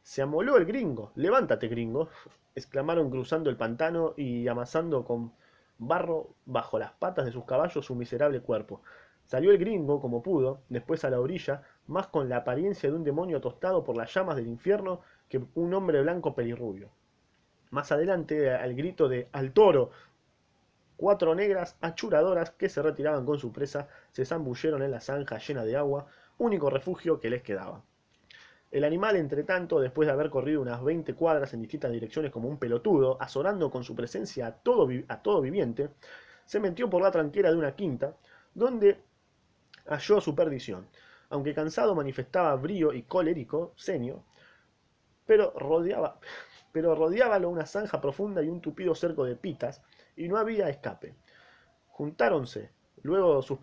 Se 0.03 0.23
amoló 0.23 0.57
el 0.57 0.65
gringo. 0.65 1.13
Levántate, 1.17 1.69
gringo. 1.69 2.09
exclamaron 2.55 3.11
cruzando 3.11 3.51
el 3.51 3.57
pantano 3.59 4.15
y 4.17 4.49
amasando 4.49 5.05
con 5.05 5.33
barro 5.79 6.31
bajo 6.45 6.79
las 6.79 6.93
patas 6.93 7.25
de 7.25 7.33
sus 7.33 7.45
caballos 7.45 7.85
su 7.85 7.95
miserable 7.95 8.41
cuerpo. 8.41 8.83
Salió 9.25 9.51
el 9.51 9.59
gringo, 9.59 10.01
como 10.01 10.23
pudo, 10.23 10.61
después 10.69 11.05
a 11.05 11.11
la 11.11 11.21
orilla, 11.21 11.63
más 11.87 12.07
con 12.07 12.29
la 12.29 12.39
apariencia 12.39 12.89
de 12.89 12.97
un 12.97 13.05
demonio 13.05 13.41
tostado 13.41 13.83
por 13.83 13.97
las 13.97 14.13
llamas 14.15 14.37
del 14.37 14.47
infierno 14.47 15.01
que 15.29 15.43
un 15.55 15.75
hombre 15.75 16.01
blanco 16.03 16.35
pelirrubio. 16.35 16.91
Más 17.71 17.91
adelante, 17.91 18.53
al 18.53 18.75
grito 18.75 19.09
de 19.09 19.29
¡Al 19.33 19.53
toro! 19.53 19.91
Cuatro 20.97 21.35
negras 21.35 21.77
achuradoras 21.81 22.53
que 22.53 22.69
se 22.69 22.81
retiraban 22.81 23.27
con 23.27 23.39
su 23.39 23.53
presa 23.53 23.89
se 24.13 24.25
zambulleron 24.25 24.83
en 24.83 24.93
la 24.93 25.01
zanja 25.01 25.39
llena 25.39 25.65
de 25.65 25.77
agua, 25.77 26.07
único 26.39 26.71
refugio 26.71 27.21
que 27.21 27.29
les 27.29 27.43
quedaba. 27.43 27.83
El 28.77 28.85
animal, 28.85 29.17
entre 29.17 29.43
tanto, 29.43 29.81
después 29.81 30.05
de 30.05 30.13
haber 30.13 30.29
corrido 30.29 30.61
unas 30.61 30.85
20 30.85 31.15
cuadras 31.15 31.55
en 31.55 31.63
distintas 31.63 31.91
direcciones 31.91 32.31
como 32.31 32.47
un 32.47 32.59
pelotudo, 32.59 33.17
azorando 33.19 33.71
con 33.71 33.85
su 33.85 33.95
presencia 33.97 34.49
a 34.49 34.53
todo, 34.53 34.87
a 35.09 35.23
todo 35.23 35.41
viviente, 35.41 35.89
se 36.45 36.61
metió 36.61 36.91
por 36.91 37.01
la 37.01 37.11
tranquera 37.11 37.51
de 37.51 37.57
una 37.57 37.75
quinta, 37.75 38.15
donde 38.53 39.01
halló 39.87 40.21
su 40.21 40.35
perdición. 40.35 40.87
Aunque 41.31 41.55
cansado 41.55 41.95
manifestaba 41.95 42.55
brío 42.57 42.93
y 42.93 43.05
colérico, 43.05 43.73
senio, 43.77 44.25
pero 45.25 45.55
rodeaba, 45.57 46.21
pero 46.71 46.95
rodeábalo 46.95 47.49
una 47.49 47.65
zanja 47.65 47.99
profunda 47.99 48.43
y 48.43 48.51
un 48.51 48.61
tupido 48.61 48.95
cerco 48.95 49.25
de 49.25 49.37
pitas, 49.37 49.81
y 50.17 50.29
no 50.29 50.37
había 50.37 50.69
escape. 50.69 51.15
Juntáronse 51.87 52.76
Luego 53.07 53.41
sus 53.41 53.59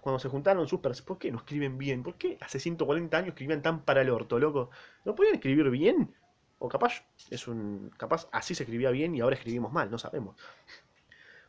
cuando 0.00 0.18
se 0.18 0.28
juntaron 0.28 0.66
sus 0.66 0.80
perseguidores, 0.80 1.06
¿por 1.06 1.18
qué 1.18 1.30
no 1.30 1.38
escriben 1.38 1.78
bien? 1.78 2.02
¿Por 2.02 2.16
qué 2.16 2.38
hace 2.40 2.58
140 2.58 3.16
años 3.16 3.28
escribían 3.28 3.62
tan 3.62 3.84
para 3.84 4.02
el 4.02 4.10
orto, 4.10 4.36
loco? 4.40 4.70
¿No 5.04 5.14
podían 5.14 5.36
escribir 5.36 5.70
bien? 5.70 6.12
O 6.58 6.68
capaz, 6.68 7.04
es 7.30 7.46
un. 7.46 7.92
capaz 7.96 8.28
así 8.32 8.52
se 8.56 8.64
escribía 8.64 8.90
bien 8.90 9.14
y 9.14 9.20
ahora 9.20 9.36
escribimos 9.36 9.72
mal, 9.72 9.92
no 9.92 9.98
sabemos. 9.98 10.34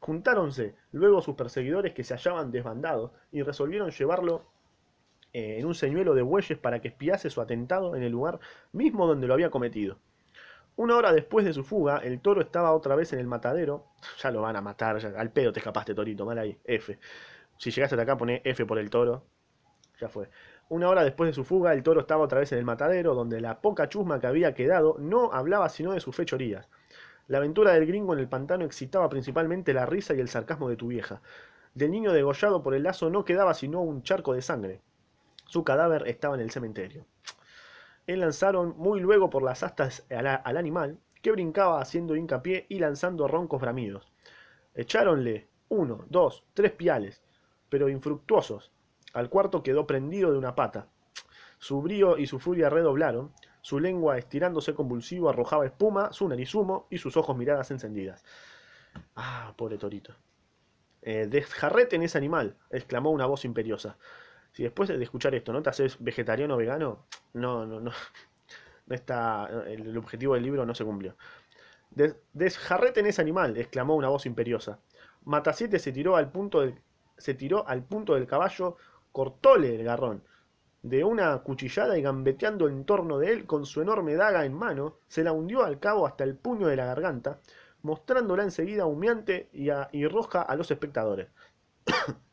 Juntáronse 0.02 0.76
luego 0.92 1.20
sus 1.20 1.34
perseguidores 1.36 1.94
que 1.96 2.04
se 2.04 2.14
hallaban 2.14 2.52
desbandados 2.52 3.12
y 3.32 3.42
resolvieron 3.42 3.90
llevarlo 3.90 4.46
eh, 5.34 5.58
en 5.58 5.66
un 5.66 5.74
señuelo 5.74 6.14
de 6.14 6.22
bueyes 6.22 6.60
para 6.60 6.80
que 6.80 6.90
espiase 6.90 7.32
su 7.32 7.42
atentado 7.42 7.96
en 7.96 8.04
el 8.04 8.12
lugar 8.12 8.40
mismo 8.72 9.08
donde 9.08 9.26
lo 9.26 9.34
había 9.34 9.50
cometido. 9.50 9.98
Una 10.78 10.98
hora 10.98 11.14
después 11.14 11.46
de 11.46 11.54
su 11.54 11.64
fuga, 11.64 12.00
el 12.00 12.20
toro 12.20 12.42
estaba 12.42 12.74
otra 12.74 12.96
vez 12.96 13.14
en 13.14 13.20
el 13.20 13.28
matadero. 13.28 13.86
Ya 14.22 14.30
lo 14.32 14.42
van 14.42 14.58
a 14.58 14.62
matar, 14.62 14.98
al 15.16 15.32
pedo 15.32 15.54
te 15.54 15.60
escapaste, 15.60 15.96
torito, 15.96 16.26
mal 16.26 16.38
ahí, 16.38 16.60
F. 16.66 17.00
Si 17.58 17.72
llegaste 17.72 17.96
hasta 17.96 18.04
acá, 18.04 18.18
pone 18.18 18.42
F 18.44 18.66
por 18.66 18.78
el 18.78 18.90
toro. 18.90 19.24
Ya 20.02 20.10
fue. 20.10 20.30
Una 20.68 20.90
hora 20.90 21.04
después 21.04 21.30
de 21.30 21.34
su 21.34 21.46
fuga, 21.46 21.74
el 21.74 21.82
toro 21.82 22.02
estaba 22.02 22.24
otra 22.24 22.40
vez 22.40 22.52
en 22.52 22.60
el 22.60 22.66
matadero, 22.66 23.16
donde 23.16 23.40
la 23.40 23.62
poca 23.62 23.88
chusma 23.88 24.20
que 24.20 24.28
había 24.28 24.54
quedado 24.54 24.98
no 25.00 25.32
hablaba 25.32 25.70
sino 25.70 25.94
de 25.94 26.02
sus 26.02 26.16
fechorías. 26.16 26.68
La 27.28 27.38
aventura 27.38 27.72
del 27.72 27.86
gringo 27.86 28.14
en 28.14 28.20
el 28.20 28.28
pantano 28.28 28.66
excitaba 28.66 29.08
principalmente 29.08 29.74
la 29.74 29.86
risa 29.86 30.14
y 30.14 30.20
el 30.20 30.28
sarcasmo 30.28 30.68
de 30.68 30.76
tu 30.76 30.88
vieja. 30.88 31.22
Del 31.74 31.92
niño 31.92 32.12
degollado 32.12 32.62
por 32.62 32.76
el 32.76 32.84
lazo 32.84 33.10
no 33.10 33.24
quedaba 33.24 33.54
sino 33.54 33.82
un 33.82 34.04
charco 34.04 34.34
de 34.34 34.42
sangre. 34.42 34.82
Su 35.46 35.64
cadáver 35.64 36.08
estaba 36.08 36.36
en 36.36 36.42
el 36.42 36.52
cementerio. 36.52 37.06
Él 38.08 38.20
lanzaron 38.20 38.76
muy 38.78 39.00
luego 39.00 39.30
por 39.30 39.44
las 39.44 39.64
astas 39.64 40.06
al, 40.10 40.28
al 40.28 40.58
animal, 40.58 41.00
que 41.22 41.32
brincaba 41.32 41.82
haciendo 41.82 42.16
hincapié 42.16 42.66
y 42.70 42.80
lanzando 42.80 43.28
roncos 43.28 43.60
bramidos. 43.60 44.12
Echáronle 44.76 45.48
uno, 45.70 46.06
dos, 46.10 46.44
tres 46.54 46.72
piales, 46.72 47.24
pero 47.70 47.90
infructuosos. 47.90 48.72
Al 49.14 49.30
cuarto 49.30 49.64
quedó 49.64 49.88
prendido 49.88 50.32
de 50.32 50.38
una 50.38 50.56
pata. 50.56 50.88
Su 51.58 51.82
brío 51.82 52.18
y 52.18 52.28
su 52.28 52.40
furia 52.40 52.70
redoblaron, 52.70 53.32
su 53.62 53.80
lengua 53.80 54.18
estirándose 54.18 54.76
convulsivo 54.76 55.30
arrojaba 55.30 55.66
espuma, 55.66 56.14
su 56.14 56.28
nariz 56.30 56.54
humo 56.54 56.86
y 56.92 57.00
sus 57.00 57.18
ojos 57.18 57.36
miradas 57.36 57.72
encendidas. 57.72 58.24
Ah, 59.16 59.54
pobre 59.58 59.78
torito. 59.78 60.14
Eh, 61.02 61.28
desjarrete 61.28 61.96
en 61.96 62.04
ese 62.04 62.18
animal, 62.18 62.58
exclamó 62.70 63.10
una 63.10 63.26
voz 63.26 63.46
imperiosa. 63.46 63.98
Si 64.56 64.64
después 64.64 64.88
de 64.88 65.04
escuchar 65.04 65.36
esto 65.36 65.52
no 65.52 65.62
te 65.62 65.70
haces 65.70 65.98
vegetariano 66.00 66.56
o 66.56 66.58
vegano, 66.58 67.06
no, 67.34 67.66
no, 67.66 67.82
no. 67.82 67.92
no 68.88 68.96
está, 68.96 69.50
el 69.68 69.98
objetivo 69.98 70.36
del 70.36 70.44
libro 70.44 70.66
no 70.66 70.74
se 70.74 70.86
cumplió. 70.86 71.18
Des, 71.92 72.16
desjarrete 72.32 73.02
en 73.02 73.08
ese 73.08 73.22
animal, 73.22 73.58
exclamó 73.58 73.96
una 73.96 74.08
voz 74.08 74.26
imperiosa. 74.26 74.80
Matasiete 75.26 75.78
se 75.78 75.92
tiró 75.92 76.16
al 76.16 76.32
punto 76.32 76.62
del, 76.62 76.80
se 77.18 77.34
tiró 77.34 77.68
al 77.68 77.84
punto 77.84 78.14
del 78.14 78.28
caballo, 78.28 78.78
cortóle 79.12 79.76
el 79.76 79.84
garrón 79.84 80.24
de 80.84 81.04
una 81.04 81.38
cuchillada 81.40 81.98
y 81.98 82.02
gambeteando 82.02 82.70
en 82.70 82.86
torno 82.86 83.18
de 83.18 83.34
él 83.34 83.46
con 83.46 83.66
su 83.66 83.82
enorme 83.82 84.16
daga 84.16 84.46
en 84.46 84.54
mano, 84.54 85.00
se 85.10 85.24
la 85.24 85.34
hundió 85.34 85.64
al 85.66 85.80
cabo 85.80 86.08
hasta 86.08 86.24
el 86.24 86.38
puño 86.38 86.68
de 86.68 86.78
la 86.78 86.86
garganta, 86.86 87.40
mostrándola 87.82 88.44
enseguida 88.44 88.86
humeante 88.86 89.50
y, 89.52 89.70
a, 89.70 89.90
y 89.92 90.08
roja 90.08 90.44
a 90.44 90.56
los 90.56 90.72
espectadores. 90.72 91.28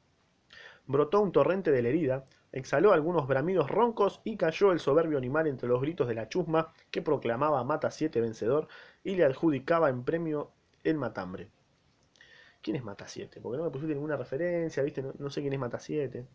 Brotó 0.86 1.20
un 1.20 1.32
torrente 1.32 1.70
de 1.70 1.82
la 1.82 1.88
herida, 1.88 2.24
exhaló 2.52 2.92
algunos 2.92 3.26
bramidos 3.26 3.70
roncos 3.70 4.20
y 4.24 4.36
cayó 4.36 4.72
el 4.72 4.80
soberbio 4.80 5.18
animal 5.18 5.46
entre 5.46 5.68
los 5.68 5.80
gritos 5.80 6.08
de 6.08 6.14
la 6.14 6.28
chusma 6.28 6.72
que 6.90 7.02
proclamaba 7.02 7.60
a 7.60 7.64
Mata 7.64 7.90
7 7.90 8.20
vencedor 8.20 8.68
y 9.04 9.14
le 9.16 9.24
adjudicaba 9.24 9.88
en 9.88 10.04
premio 10.04 10.50
el 10.84 10.98
matambre. 10.98 11.48
¿Quién 12.60 12.76
es 12.76 12.84
Mata 12.84 13.06
7? 13.08 13.40
Porque 13.40 13.58
no 13.58 13.64
me 13.64 13.70
pusiste 13.70 13.94
ninguna 13.94 14.16
referencia, 14.16 14.82
¿viste? 14.82 15.02
No, 15.02 15.12
no 15.18 15.30
sé 15.30 15.40
quién 15.40 15.52
es 15.52 15.58
Mata 15.58 15.78
7. 15.78 16.26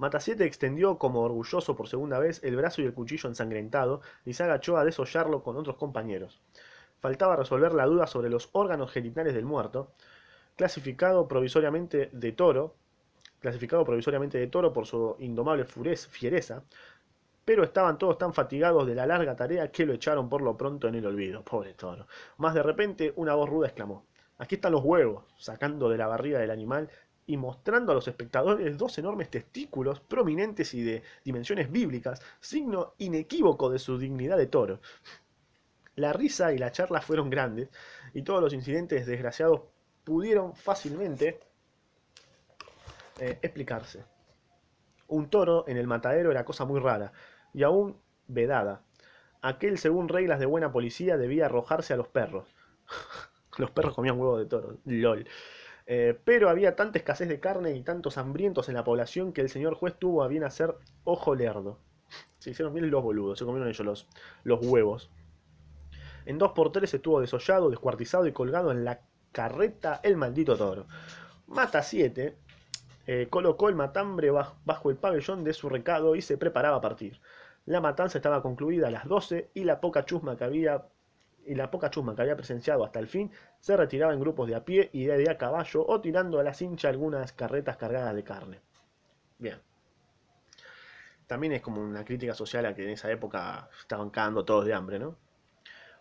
Matasiete 0.00 0.46
extendió 0.46 0.96
como 0.96 1.20
orgulloso 1.20 1.76
por 1.76 1.86
segunda 1.86 2.18
vez 2.18 2.42
el 2.42 2.56
brazo 2.56 2.80
y 2.80 2.86
el 2.86 2.94
cuchillo 2.94 3.28
ensangrentado 3.28 4.00
y 4.24 4.32
se 4.32 4.42
agachó 4.42 4.78
a 4.78 4.84
desollarlo 4.86 5.42
con 5.42 5.58
otros 5.58 5.76
compañeros. 5.76 6.40
Faltaba 7.00 7.36
resolver 7.36 7.74
la 7.74 7.84
duda 7.84 8.06
sobre 8.06 8.30
los 8.30 8.48
órganos 8.52 8.90
genitales 8.92 9.34
del 9.34 9.44
muerto, 9.44 9.92
clasificado 10.56 11.28
provisoriamente 11.28 12.08
de 12.14 12.32
toro, 12.32 12.76
clasificado 13.40 13.84
provisoriamente 13.84 14.38
de 14.38 14.46
toro 14.46 14.72
por 14.72 14.86
su 14.86 15.16
indomable 15.18 15.64
fiereza, 15.64 16.62
pero 17.44 17.64
estaban 17.64 17.98
todos 17.98 18.18
tan 18.18 18.32
fatigados 18.32 18.86
de 18.86 18.94
la 18.94 19.06
larga 19.06 19.34
tarea 19.34 19.72
que 19.72 19.86
lo 19.86 19.94
echaron 19.94 20.28
por 20.28 20.42
lo 20.42 20.56
pronto 20.56 20.86
en 20.88 20.94
el 20.94 21.06
olvido. 21.06 21.42
Pobre 21.42 21.74
toro. 21.74 22.06
Más 22.36 22.54
de 22.54 22.62
repente 22.62 23.12
una 23.16 23.34
voz 23.34 23.48
ruda 23.48 23.66
exclamó, 23.66 24.06
Aquí 24.40 24.54
están 24.54 24.72
los 24.72 24.82
huevos, 24.82 25.24
sacando 25.36 25.90
de 25.90 25.98
la 25.98 26.06
barriga 26.06 26.38
del 26.38 26.50
animal 26.50 26.88
y 27.26 27.36
mostrando 27.36 27.92
a 27.92 27.94
los 27.94 28.08
espectadores 28.08 28.78
dos 28.78 28.96
enormes 28.96 29.30
testículos 29.30 30.00
prominentes 30.00 30.72
y 30.72 30.82
de 30.82 31.02
dimensiones 31.24 31.70
bíblicas, 31.70 32.22
signo 32.40 32.94
inequívoco 32.96 33.68
de 33.68 33.78
su 33.78 33.98
dignidad 33.98 34.38
de 34.38 34.46
toro. 34.46 34.80
La 35.94 36.14
risa 36.14 36.54
y 36.54 36.58
la 36.58 36.72
charla 36.72 37.02
fueron 37.02 37.28
grandes, 37.28 37.68
y 38.14 38.22
todos 38.22 38.40
los 38.40 38.54
incidentes 38.54 39.06
desgraciados 39.06 39.60
pudieron 40.04 40.56
fácilmente 40.56 41.38
eh, 43.20 43.38
explicarse. 43.42 44.04
Un 45.06 45.28
toro 45.28 45.64
en 45.68 45.76
el 45.76 45.86
matadero 45.86 46.30
era 46.30 46.46
cosa 46.46 46.64
muy 46.64 46.80
rara, 46.80 47.12
y 47.52 47.62
aún 47.64 48.00
vedada. 48.28 48.82
Aquel, 49.42 49.76
según 49.78 50.08
reglas 50.08 50.40
de 50.40 50.46
buena 50.46 50.72
policía, 50.72 51.18
debía 51.18 51.46
arrojarse 51.46 51.92
a 51.92 51.98
los 51.98 52.08
perros. 52.08 52.48
los 53.58 53.70
perros 53.70 53.94
comían 53.94 54.18
huevo 54.18 54.38
de 54.38 54.46
toro, 54.46 54.78
lol. 54.86 55.26
Eh, 55.86 56.18
pero 56.24 56.48
había 56.48 56.76
tanta 56.76 56.98
escasez 56.98 57.28
de 57.28 57.40
carne 57.40 57.72
y 57.76 57.82
tantos 57.82 58.16
hambrientos 58.16 58.68
en 58.70 58.74
la 58.74 58.84
población 58.84 59.34
que 59.34 59.42
el 59.42 59.50
señor 59.50 59.74
juez 59.74 59.96
tuvo 59.98 60.22
a 60.22 60.28
bien 60.28 60.44
hacer 60.44 60.74
ojo 61.04 61.34
lerdo. 61.34 61.78
Se 62.38 62.50
hicieron 62.50 62.72
bien 62.72 62.90
los 62.90 63.02
boludos, 63.02 63.38
se 63.38 63.44
comieron 63.44 63.68
ellos 63.68 63.84
los, 63.84 64.08
los 64.44 64.64
huevos. 64.64 65.10
En 66.24 66.38
dos 66.38 66.52
por 66.52 66.72
tres 66.72 66.94
estuvo 66.94 67.20
desollado, 67.20 67.68
descuartizado 67.68 68.26
y 68.26 68.32
colgado 68.32 68.70
en 68.70 68.84
la 68.84 69.02
carreta 69.32 70.00
el 70.02 70.16
maldito 70.16 70.56
toro. 70.56 70.86
Mata 71.46 71.82
7 71.82 72.36
eh, 73.12 73.26
colocó 73.28 73.68
el 73.68 73.74
matambre 73.74 74.30
bajo 74.30 74.88
el 74.88 74.96
pabellón 74.96 75.42
de 75.42 75.52
su 75.52 75.68
recado 75.68 76.14
y 76.14 76.22
se 76.22 76.38
preparaba 76.38 76.76
a 76.76 76.80
partir. 76.80 77.20
La 77.66 77.80
matanza 77.80 78.18
estaba 78.18 78.40
concluida 78.40 78.86
a 78.86 78.92
las 78.92 79.04
12 79.08 79.50
y 79.52 79.64
la 79.64 79.80
poca 79.80 80.04
chusma 80.04 80.36
que 80.36 80.44
había 80.44 80.86
y 81.44 81.56
la 81.56 81.72
poca 81.72 81.90
chusma 81.90 82.14
que 82.14 82.22
había 82.22 82.36
presenciado 82.36 82.84
hasta 82.84 83.00
el 83.00 83.08
fin 83.08 83.32
se 83.58 83.76
retiraba 83.76 84.14
en 84.14 84.20
grupos 84.20 84.46
de 84.46 84.54
a 84.54 84.64
pie 84.64 84.90
y 84.92 85.06
de 85.06 85.28
a 85.28 85.36
caballo 85.36 85.84
o 85.84 86.00
tirando 86.00 86.38
a 86.38 86.44
la 86.44 86.54
cincha 86.54 86.88
algunas 86.88 87.32
carretas 87.32 87.76
cargadas 87.76 88.14
de 88.14 88.22
carne. 88.22 88.60
Bien. 89.38 89.58
También 91.26 91.54
es 91.54 91.62
como 91.62 91.82
una 91.82 92.04
crítica 92.04 92.34
social 92.34 92.64
a 92.64 92.76
que 92.76 92.84
en 92.84 92.90
esa 92.90 93.10
época 93.10 93.70
estaban 93.80 94.10
cagando 94.10 94.44
todos 94.44 94.64
de 94.64 94.72
hambre, 94.72 95.00
¿no? 95.00 95.16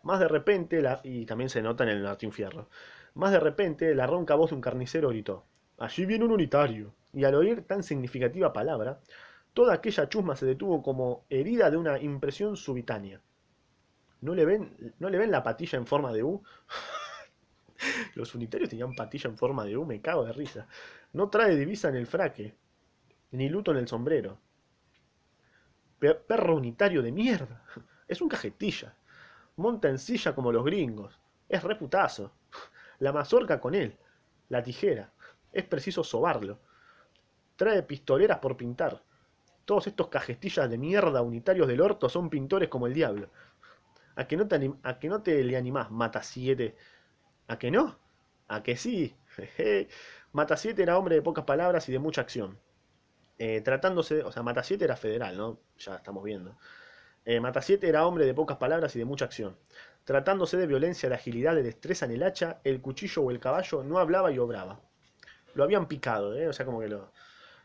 Más 0.04 0.20
de 0.20 0.28
repente, 0.28 0.80
la, 0.80 1.01
y 1.04 1.25
también 1.25 1.50
se 1.50 1.63
nota 1.63 1.86
en 1.86 1.89
el 1.89 2.04
Martín 2.04 2.32
Fierro, 2.32 2.70
más 3.16 3.32
de 3.32 3.39
repente 3.39 3.96
la 3.96 4.06
ronca 4.06 4.36
voz 4.36 4.51
de 4.51 4.58
un 4.58 4.62
carnicero 4.62 5.10
gritó, 5.10 5.46
allí 5.80 6.06
viene 6.06 6.25
un 6.25 6.34
unitario, 6.34 6.94
y 7.13 7.24
al 7.24 7.36
oír 7.36 7.63
tan 7.63 7.84
significativa 7.84 8.54
palabra, 8.54 9.00
toda 9.54 9.74
aquella 9.74 10.10
chusma 10.10 10.36
se 10.36 10.46
detuvo 10.46 10.84
como 10.84 11.25
herida 11.30 11.70
de 11.72 11.78
una 11.78 12.00
impresión 12.00 12.56
subitánea. 12.56 13.22
¿No 14.22 14.36
le 14.36 14.46
ven, 14.46 14.94
no 15.00 15.10
le 15.10 15.18
ven 15.18 15.32
la 15.32 15.44
patilla 15.44 15.78
en 15.78 15.88
forma 15.88 16.12
de 16.12 16.24
U? 16.24 16.44
Los 18.16 18.36
unitarios 18.36 18.70
tenían 18.70 18.94
patilla 18.94 19.30
en 19.30 19.38
forma 19.38 19.63
de 19.66 19.78
U, 19.78 19.86
me 19.86 20.01
cago 20.01 20.25
de 20.25 20.34
risa. 20.34 20.68
No 21.13 21.30
trae 21.30 21.56
divisa 21.56 21.89
en 21.89 21.96
el 21.96 22.08
fraque, 22.08 22.56
ni 23.32 23.50
luto 23.50 23.72
en 23.72 23.78
el 23.78 23.88
sombrero. 23.88 24.39
Perro 26.00 26.56
unitario 26.56 27.01
de 27.01 27.12
mierda. 27.12 27.63
Es 28.08 28.22
un 28.22 28.30
cajetilla. 28.30 28.96
Monta 29.58 29.88
en 29.88 30.00
silla 30.00 30.34
como 30.34 30.51
los 30.51 30.66
gringos. 30.66 31.20
Es 31.48 31.63
reputazo. 31.63 32.32
La 32.98 33.12
mazorca 33.12 33.60
con 33.60 33.75
él. 33.75 33.96
La 34.48 34.63
tijera. 34.63 35.13
Es 35.54 35.63
preciso 35.66 36.04
sobarlo. 36.04 36.60
Trae 37.60 37.84
pistoleras 37.84 38.39
por 38.39 38.56
pintar. 38.56 39.04
Todos 39.66 39.88
estos 39.88 40.08
cajetillas 40.08 40.70
de 40.70 40.78
mierda 40.78 41.22
unitarios 41.22 41.68
del 41.68 41.82
orto 41.82 42.08
son 42.08 42.30
pintores 42.30 42.70
como 42.70 42.88
el 42.88 42.94
diablo. 42.94 43.30
¿A 44.16 44.25
que 44.28 44.38
no 44.38 44.48
te, 44.48 44.72
a 44.82 44.98
que 44.98 45.10
no 45.10 45.22
te 45.22 45.44
le 45.44 45.58
animás, 45.58 45.92
Mata 45.92 46.24
7? 46.24 46.74
¿A 47.50 47.60
que 47.60 47.70
no? 47.70 48.00
¿A 48.48 48.63
que 48.63 48.78
sí? 48.78 49.13
Mata 50.32 50.56
7 50.56 50.82
era 50.82 50.98
hombre 50.98 51.16
de 51.16 51.22
pocas 51.22 51.44
palabras 51.44 51.89
y 51.89 51.92
de 51.92 52.00
mucha 52.00 52.22
acción. 52.22 52.58
Eh, 53.38 53.60
tratándose, 53.60 54.24
o 54.24 54.32
sea, 54.32 54.42
Mata 54.42 54.63
7 54.63 54.86
era 54.86 54.96
federal, 54.96 55.36
¿no? 55.36 55.60
Ya 55.80 55.96
estamos 55.96 56.24
viendo. 56.24 56.58
Eh, 57.25 57.42
Mata 57.42 57.62
7 57.62 57.89
era 57.89 58.08
hombre 58.08 58.25
de 58.25 58.34
pocas 58.34 58.56
palabras 58.56 58.96
y 58.96 59.00
de 59.00 59.06
mucha 59.06 59.25
acción. 59.25 59.58
Tratándose 60.06 60.56
de 60.56 60.66
violencia, 60.66 61.10
de 61.10 61.16
agilidad, 61.16 61.56
de 61.56 61.63
destreza 61.63 62.06
en 62.06 62.12
el 62.12 62.24
hacha, 62.24 62.62
el 62.63 62.80
cuchillo 62.80 63.24
o 63.24 63.32
el 63.32 63.42
caballo 63.42 63.84
no 63.84 64.00
hablaba 64.00 64.32
y 64.32 64.39
obraba. 64.39 64.80
Lo 65.56 65.66
habían 65.66 65.89
picado, 65.89 66.38
¿eh? 66.38 66.48
O 66.48 66.54
sea, 66.54 66.66
como 66.66 66.80
que 66.80 66.88
lo, 66.88 67.12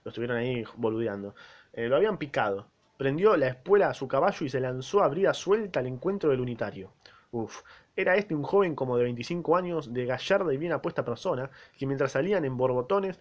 lo 0.04 0.10
estuvieron 0.10 0.36
ahí 0.36 0.64
boludeando. 0.76 1.34
Eh, 1.72 1.88
lo 1.88 1.96
habían 1.96 2.18
picado. 2.18 2.68
Prendió 2.96 3.36
la 3.36 3.48
espuela 3.48 3.88
a 3.88 3.94
su 3.94 4.06
caballo 4.06 4.46
y 4.46 4.48
se 4.48 4.60
lanzó 4.60 5.02
a 5.02 5.08
brida 5.08 5.34
suelta 5.34 5.80
al 5.80 5.86
encuentro 5.86 6.30
del 6.30 6.40
unitario. 6.40 6.92
Uf, 7.32 7.62
era 7.96 8.14
este 8.14 8.34
un 8.34 8.44
joven 8.44 8.76
como 8.76 8.96
de 8.96 9.04
25 9.04 9.56
años, 9.56 9.92
de 9.92 10.06
gallarda 10.06 10.52
y 10.54 10.58
bien 10.58 10.72
apuesta 10.72 11.04
persona, 11.04 11.50
que 11.76 11.86
mientras 11.86 12.12
salían 12.12 12.44
en 12.44 12.56
borbotones 12.56 13.18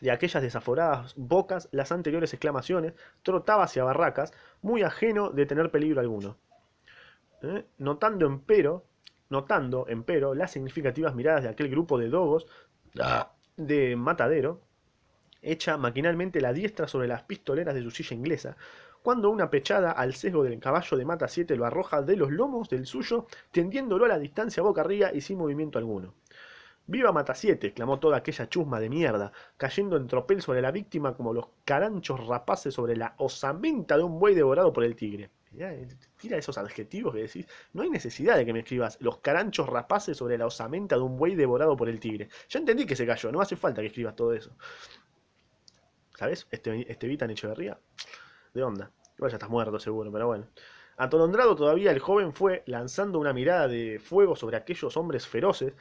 de 0.00 0.10
aquellas 0.10 0.42
desaforadas 0.42 1.14
bocas 1.16 1.68
las 1.70 1.92
anteriores 1.92 2.32
exclamaciones, 2.32 2.94
trotaba 3.22 3.64
hacia 3.64 3.84
barracas, 3.84 4.32
muy 4.62 4.82
ajeno 4.82 5.30
de 5.30 5.46
tener 5.46 5.70
peligro 5.70 6.00
alguno. 6.00 6.36
¿Eh? 7.42 7.64
Notando 7.78 8.26
empero, 8.26 8.84
notando, 9.28 9.86
empero, 9.88 10.34
las 10.34 10.50
significativas 10.50 11.14
miradas 11.14 11.44
de 11.44 11.50
aquel 11.50 11.68
grupo 11.68 11.98
de 11.98 12.08
dogos 12.08 12.46
de 13.56 13.96
matadero, 13.96 14.60
echa 15.42 15.76
maquinalmente 15.76 16.40
la 16.40 16.52
diestra 16.52 16.88
sobre 16.88 17.08
las 17.08 17.24
pistoleras 17.24 17.74
de 17.74 17.82
su 17.82 17.90
silla 17.90 18.16
inglesa, 18.16 18.56
cuando 19.02 19.30
una 19.30 19.50
pechada 19.50 19.90
al 19.90 20.14
sesgo 20.14 20.44
del 20.44 20.60
caballo 20.60 20.96
de 20.96 21.04
Mata 21.04 21.26
7 21.26 21.56
lo 21.56 21.66
arroja 21.66 22.02
de 22.02 22.16
los 22.16 22.30
lomos 22.30 22.68
del 22.70 22.86
suyo, 22.86 23.26
tendiéndolo 23.50 24.04
a 24.04 24.08
la 24.08 24.18
distancia 24.18 24.62
boca 24.62 24.82
arriba 24.82 25.12
y 25.12 25.20
sin 25.20 25.38
movimiento 25.38 25.78
alguno. 25.78 26.14
¡Viva 26.86 27.12
Mata 27.12 27.34
7! 27.34 27.66
exclamó 27.68 27.98
toda 27.98 28.18
aquella 28.18 28.48
chusma 28.48 28.78
de 28.78 28.88
mierda, 28.88 29.32
cayendo 29.56 29.96
en 29.96 30.06
tropel 30.06 30.42
sobre 30.42 30.62
la 30.62 30.70
víctima 30.70 31.14
como 31.16 31.32
los 31.32 31.46
caranchos 31.64 32.26
rapaces 32.26 32.74
sobre 32.74 32.96
la 32.96 33.14
osamenta 33.18 33.96
de 33.96 34.04
un 34.04 34.18
buey 34.18 34.34
devorado 34.34 34.72
por 34.72 34.84
el 34.84 34.96
tigre. 34.96 35.30
Eh, 35.58 35.86
tira 36.16 36.38
esos 36.38 36.56
adjetivos 36.56 37.14
que 37.14 37.22
decís. 37.22 37.46
No 37.72 37.82
hay 37.82 37.90
necesidad 37.90 38.36
de 38.36 38.46
que 38.46 38.52
me 38.52 38.60
escribas 38.60 38.96
los 39.00 39.18
caranchos 39.18 39.68
rapaces 39.68 40.16
sobre 40.16 40.38
la 40.38 40.46
osamenta 40.46 40.96
de 40.96 41.02
un 41.02 41.16
buey 41.16 41.34
devorado 41.34 41.76
por 41.76 41.88
el 41.88 42.00
tigre. 42.00 42.28
Ya 42.48 42.58
entendí 42.58 42.86
que 42.86 42.96
se 42.96 43.06
cayó, 43.06 43.30
no 43.30 43.40
hace 43.40 43.56
falta 43.56 43.80
que 43.80 43.88
escribas 43.88 44.16
todo 44.16 44.32
eso. 44.32 44.56
¿Sabes? 46.18 46.46
Este, 46.50 46.90
Estevita 46.90 47.24
en 47.24 47.32
Echeverría. 47.32 47.78
De 48.54 48.62
onda. 48.62 48.90
Igual 49.16 49.30
ya 49.30 49.36
estás 49.36 49.50
muerto 49.50 49.78
seguro, 49.78 50.10
pero 50.12 50.26
bueno. 50.26 50.46
Atolondrado 50.96 51.56
todavía, 51.56 51.90
el 51.90 52.00
joven 52.00 52.32
fue, 52.32 52.62
lanzando 52.66 53.18
una 53.18 53.32
mirada 53.32 53.66
de 53.66 53.98
fuego 53.98 54.36
sobre 54.36 54.56
aquellos 54.56 54.96
hombres 54.96 55.26
feroces, 55.26 55.72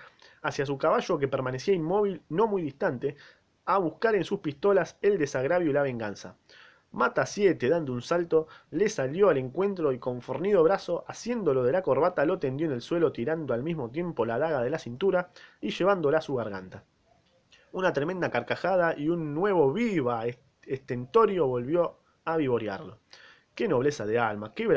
hacia 0.41 0.65
su 0.65 0.77
caballo 0.77 1.17
que 1.17 1.27
permanecía 1.27 1.73
inmóvil 1.73 2.21
no 2.29 2.47
muy 2.47 2.61
distante, 2.61 3.17
a 3.65 3.77
buscar 3.77 4.15
en 4.15 4.23
sus 4.23 4.39
pistolas 4.39 4.97
el 5.01 5.17
desagravio 5.17 5.69
y 5.69 5.73
la 5.73 5.83
venganza. 5.83 6.37
Mata 6.93 7.25
7, 7.25 7.69
dando 7.69 7.93
un 7.93 8.01
salto, 8.01 8.47
le 8.69 8.89
salió 8.89 9.29
al 9.29 9.37
encuentro 9.37 9.93
y 9.93 9.99
con 9.99 10.21
fornido 10.21 10.63
brazo, 10.63 11.05
haciéndolo 11.07 11.63
de 11.63 11.71
la 11.71 11.83
corbata, 11.83 12.25
lo 12.25 12.39
tendió 12.39 12.67
en 12.67 12.73
el 12.73 12.81
suelo, 12.81 13.11
tirando 13.11 13.53
al 13.53 13.63
mismo 13.63 13.89
tiempo 13.89 14.25
la 14.25 14.37
daga 14.37 14.61
de 14.61 14.69
la 14.69 14.79
cintura 14.79 15.31
y 15.61 15.71
llevándola 15.71 16.17
a 16.17 16.21
su 16.21 16.35
garganta. 16.35 16.83
Una 17.73 17.93
tremenda 17.93 18.29
carcajada 18.29 18.95
y 18.97 19.09
un 19.09 19.33
nuevo 19.33 19.71
viva 19.71 20.25
estentorio 20.63 21.47
volvió 21.47 21.99
a 22.25 22.37
vivorearlo. 22.37 22.99
Qué 23.55 23.67
nobleza 23.67 24.05
de 24.05 24.19
alma, 24.19 24.53
qué, 24.53 24.67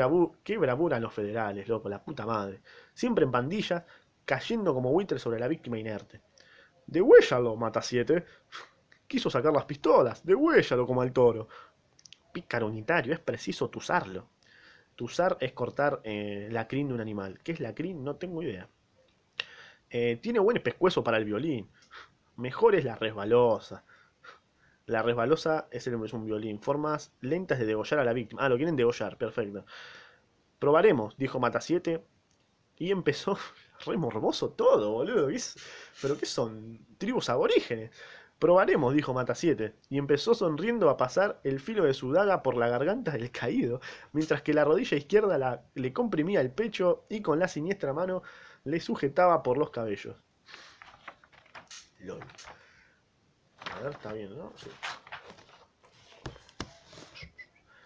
qué 0.43 0.57
bravura 0.57 0.99
los 0.99 1.13
federales, 1.13 1.67
loco, 1.67 1.89
la 1.89 2.03
puta 2.03 2.25
madre. 2.25 2.61
Siempre 2.93 3.25
en 3.25 3.31
pandillas, 3.31 3.83
cayendo 4.25 4.73
como 4.73 4.91
buitre 4.91 5.19
sobre 5.19 5.39
la 5.39 5.47
víctima 5.47 5.77
inerte. 5.77 6.21
Degüéllalo, 6.87 7.55
mata 7.55 7.81
siete. 7.81 8.25
Quiso 9.07 9.29
sacar 9.29 9.53
las 9.53 9.65
pistolas, 9.65 10.25
degüéllalo 10.25 10.85
como 10.85 11.01
al 11.01 11.11
toro 11.11 11.47
pícaro 12.35 12.67
unitario, 12.67 13.13
es 13.13 13.19
preciso 13.21 13.69
tuzarlo. 13.69 14.27
Tuzar 14.95 15.37
es 15.39 15.53
cortar 15.53 16.01
eh, 16.03 16.49
la 16.51 16.67
crin 16.67 16.89
de 16.89 16.93
un 16.93 16.99
animal. 16.99 17.39
¿Qué 17.41 17.53
es 17.53 17.61
la 17.61 17.73
crin? 17.73 18.03
No 18.03 18.17
tengo 18.17 18.43
idea. 18.43 18.67
Eh, 19.89 20.17
tiene 20.21 20.39
buen 20.39 20.61
pescuezo 20.61 21.01
para 21.01 21.17
el 21.17 21.23
violín. 21.23 21.69
Mejor 22.37 22.75
es 22.75 22.83
la 22.85 22.95
resbalosa. 22.95 23.83
La 24.85 25.01
resbalosa 25.01 25.67
es, 25.71 25.87
es 25.87 26.13
un 26.13 26.25
violín. 26.25 26.59
Formas 26.61 27.11
lentas 27.21 27.59
de 27.59 27.65
degollar 27.65 27.99
a 27.99 28.03
la 28.03 28.13
víctima. 28.13 28.43
Ah, 28.43 28.49
lo 28.49 28.57
quieren 28.57 28.75
degollar, 28.75 29.17
perfecto. 29.17 29.65
Probaremos, 30.59 31.17
dijo 31.17 31.39
Mata 31.39 31.61
7. 31.61 32.03
Y 32.77 32.91
empezó. 32.91 33.37
Re 33.85 33.97
morboso 33.97 34.49
todo, 34.51 34.91
boludo. 34.91 35.29
¿Pero 36.01 36.17
qué 36.17 36.25
son? 36.25 36.79
Tribus 36.97 37.29
aborígenes. 37.29 37.91
Probaremos, 38.39 38.93
dijo 38.93 39.13
Mata7, 39.13 39.73
y 39.89 39.97
empezó 39.97 40.33
sonriendo 40.35 40.89
a 40.89 40.97
pasar 40.97 41.39
el 41.45 41.61
filo 41.61 41.85
de 41.85 41.93
su 41.93 42.11
daga 42.11 42.43
por 42.43 42.57
la 42.57 42.67
garganta 42.67 43.11
del 43.11 43.31
caído, 43.31 43.79
mientras 44.11 44.41
que 44.41 44.53
la 44.53 44.65
rodilla 44.65 44.97
izquierda 44.97 45.63
le 45.73 45.93
comprimía 45.93 46.41
el 46.41 46.51
pecho 46.51 47.05
y 47.09 47.21
con 47.21 47.39
la 47.39 47.47
siniestra 47.47 47.93
mano 47.93 48.23
le 48.65 48.81
sujetaba 48.81 49.41
por 49.41 49.57
los 49.57 49.69
cabellos. 49.69 50.17
A 53.71 53.79
ver, 53.79 53.91
está 53.91 54.13
bien, 54.13 54.37
¿no? 54.37 54.53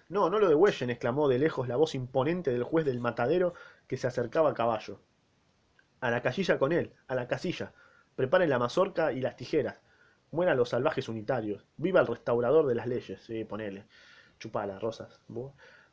No, 0.10 0.30
no 0.30 0.40
lo 0.40 0.50
degüellen, 0.50 0.90
exclamó 0.90 1.28
de 1.28 1.38
lejos 1.38 1.68
la 1.68 1.76
voz 1.76 1.94
imponente 1.94 2.52
del 2.52 2.64
juez 2.64 2.86
del 2.86 3.00
matadero 3.00 3.54
que 3.88 3.98
se 3.98 4.08
acercaba 4.08 4.50
a 4.50 4.54
caballo. 4.54 5.00
A 6.02 6.10
la 6.10 6.22
casilla 6.22 6.58
con 6.58 6.72
él, 6.72 6.94
a 7.08 7.16
la 7.16 7.28
casilla. 7.28 7.74
Preparen 8.16 8.50
la 8.50 8.60
mazorca 8.60 9.12
y 9.12 9.22
las 9.22 9.36
tijeras. 9.36 9.80
Mueran 10.32 10.58
los 10.58 10.70
salvajes 10.70 11.10
unitarios. 11.10 11.66
Viva 11.78 12.02
el 12.02 12.08
restaurador 12.08 12.66
de 12.68 12.76
las 12.76 12.88
leyes. 12.88 13.22
Sí, 13.22 13.46
ponele. 13.46 13.86
Chupala, 14.40 14.80
rosas. 14.80 15.20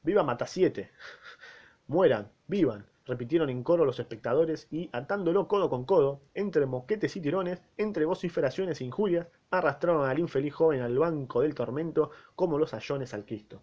Viva 0.03 0.23
Matasiete. 0.23 0.93
Mueran, 1.89 2.33
vivan, 2.47 2.87
repitieron 3.07 3.49
en 3.51 3.63
coro 3.63 3.85
los 3.85 3.99
espectadores 4.01 4.67
y, 4.71 4.91
atándolo 4.93 5.49
codo 5.49 5.71
con 5.71 5.85
codo, 5.85 6.21
entre 6.35 6.67
moquetes 6.67 7.17
y 7.17 7.21
tirones, 7.21 7.63
entre 7.77 8.05
vociferaciones 8.05 8.81
e 8.81 8.85
injurias, 8.85 9.29
arrastraron 9.51 10.09
al 10.09 10.19
infeliz 10.19 10.53
joven 10.53 10.83
al 10.83 10.99
banco 10.99 11.41
del 11.41 11.55
tormento 11.55 12.11
como 12.35 12.59
los 12.59 12.71
sayones 12.71 13.15
al 13.15 13.25
Cristo. 13.25 13.63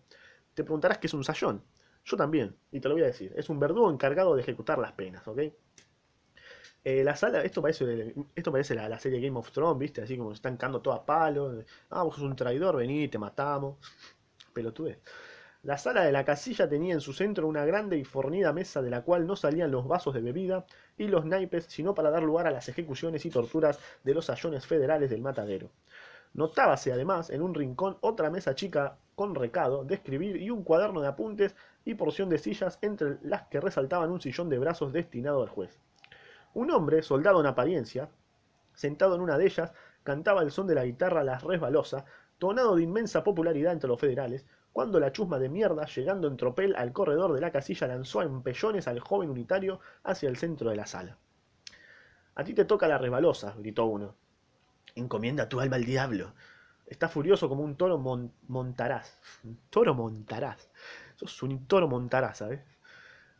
Te 0.54 0.64
preguntarás 0.64 0.98
qué 0.98 1.08
es 1.08 1.14
un 1.14 1.24
sayón. 1.24 1.62
Yo 2.06 2.18
también, 2.18 2.56
y 2.72 2.80
te 2.80 2.90
lo 2.90 2.96
voy 2.96 3.04
a 3.04 3.08
decir. 3.08 3.34
Es 3.36 3.50
un 3.50 3.60
verdugo 3.60 3.90
encargado 3.92 4.36
de 4.36 4.42
ejecutar 4.42 4.80
las 4.80 4.94
penas, 4.94 5.28
¿ok? 5.28 5.40
Eh, 6.86 7.02
la 7.04 7.16
sala, 7.16 7.42
esto 7.44 7.62
parece, 7.62 8.14
esto 8.36 8.52
parece 8.52 8.76
la, 8.76 9.00
serie 9.00 9.22
Game 9.22 9.40
of 9.40 9.52
Thrones, 9.52 9.80
¿viste? 9.80 10.02
Así 10.02 10.18
como 10.18 10.32
se 10.32 10.36
están 10.36 10.54
cantando 10.54 10.82
todo 10.82 10.94
a 10.94 11.06
palo. 11.06 11.64
Ah, 11.90 12.04
vos 12.04 12.16
sos 12.16 12.24
un 12.26 12.36
traidor, 12.36 12.76
vení, 12.76 13.08
te 13.08 13.18
matamos. 13.18 13.78
Pelotude. 14.54 15.00
La 15.64 15.78
sala 15.78 16.04
de 16.04 16.12
la 16.12 16.26
casilla 16.26 16.68
tenía 16.68 16.94
en 16.94 17.00
su 17.00 17.14
centro 17.14 17.48
una 17.48 17.64
grande 17.64 17.98
y 17.98 18.04
fornida 18.04 18.52
mesa 18.52 18.82
de 18.82 18.90
la 18.90 19.02
cual 19.02 19.26
no 19.26 19.38
salían 19.38 19.72
los 19.72 19.88
vasos 19.88 20.14
de 20.14 20.20
bebida 20.20 20.66
y 20.98 21.08
los 21.08 21.24
naipes, 21.24 21.68
sino 21.70 21.96
para 21.96 22.12
dar 22.12 22.22
lugar 22.22 22.48
a 22.48 22.52
las 22.52 22.68
ejecuciones 22.68 23.26
y 23.26 23.30
torturas 23.30 23.80
de 24.04 24.14
los 24.14 24.26
sayones 24.26 24.68
federales 24.68 25.10
del 25.10 25.22
matadero. 25.22 25.70
Notábase 26.34 26.92
además 26.92 27.30
en 27.30 27.42
un 27.42 27.54
rincón 27.54 27.98
otra 28.02 28.30
mesa 28.30 28.56
chica 28.56 28.98
con 29.16 29.36
recado 29.36 29.86
de 29.86 29.96
escribir 29.96 30.36
y 30.36 30.50
un 30.50 30.66
cuaderno 30.66 31.00
de 31.00 31.08
apuntes 31.08 31.56
y 31.86 31.94
porción 31.94 32.28
de 32.28 32.40
sillas 32.40 32.78
entre 32.82 33.20
las 33.22 33.44
que 33.44 33.62
resaltaban 33.62 34.12
un 34.12 34.20
sillón 34.20 34.50
de 34.50 34.60
brazos 34.60 34.92
destinado 34.92 35.44
al 35.44 35.48
juez. 35.48 35.80
Un 36.54 36.72
hombre, 36.72 37.04
soldado 37.04 37.40
en 37.40 37.46
apariencia, 37.46 38.10
sentado 38.74 39.16
en 39.16 39.22
una 39.22 39.38
de 39.38 39.46
ellas, 39.46 39.72
cantaba 40.04 40.42
el 40.42 40.52
son 40.52 40.68
de 40.68 40.76
la 40.76 40.84
guitarra 40.84 41.24
La 41.24 41.40
Resbalosa, 41.40 42.04
tonado 42.38 42.76
de 42.76 42.84
inmensa 42.84 43.24
popularidad 43.24 43.72
entre 43.72 43.88
los 43.88 44.02
federales, 44.02 44.46
cuando 44.74 45.00
la 45.00 45.12
chusma 45.12 45.38
de 45.38 45.50
mierda, 45.50 45.86
llegando 45.86 46.28
en 46.28 46.36
tropel 46.36 46.76
al 46.76 46.92
corredor 46.92 47.34
de 47.34 47.42
la 47.42 47.52
casilla, 47.52 47.88
lanzó 47.88 48.22
a 48.22 48.24
empellones 48.24 48.88
al 48.88 49.00
joven 49.00 49.30
unitario 49.30 49.80
hacia 50.04 50.30
el 50.30 50.38
centro 50.38 50.72
de 50.72 50.76
la 50.76 50.88
sala. 50.88 51.18
A 52.36 52.44
ti 52.44 52.56
te 52.56 52.66
toca 52.66 52.88
la 52.88 52.98
resbalosa, 52.98 53.54
gritó 53.56 53.86
uno. 53.86 54.16
Encomienda 54.96 55.48
tu 55.48 55.60
alma 55.60 55.76
al 55.76 55.86
diablo. 55.86 56.34
Está 56.88 57.08
furioso 57.08 57.48
como 57.48 57.64
un 57.64 57.76
toro 57.76 58.00
montarás. 58.00 59.20
toro 59.70 59.94
montarás. 59.94 60.72
Sos 61.16 61.44
un 61.44 61.68
toro 61.68 61.88
montarás, 61.88 62.40
¿sabes? 62.40 62.62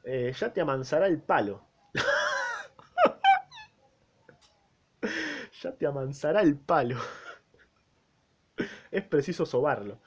Eh, 0.04 0.32
ya 0.40 0.54
te 0.54 0.62
amansará 0.62 1.08
el 1.08 1.20
palo. 1.20 1.66
ya 5.62 5.72
te 5.72 5.88
amansará 5.88 6.42
el 6.42 6.58
palo. 6.58 6.98
es 8.92 9.04
preciso 9.04 9.48
sobarlo. 9.48 10.00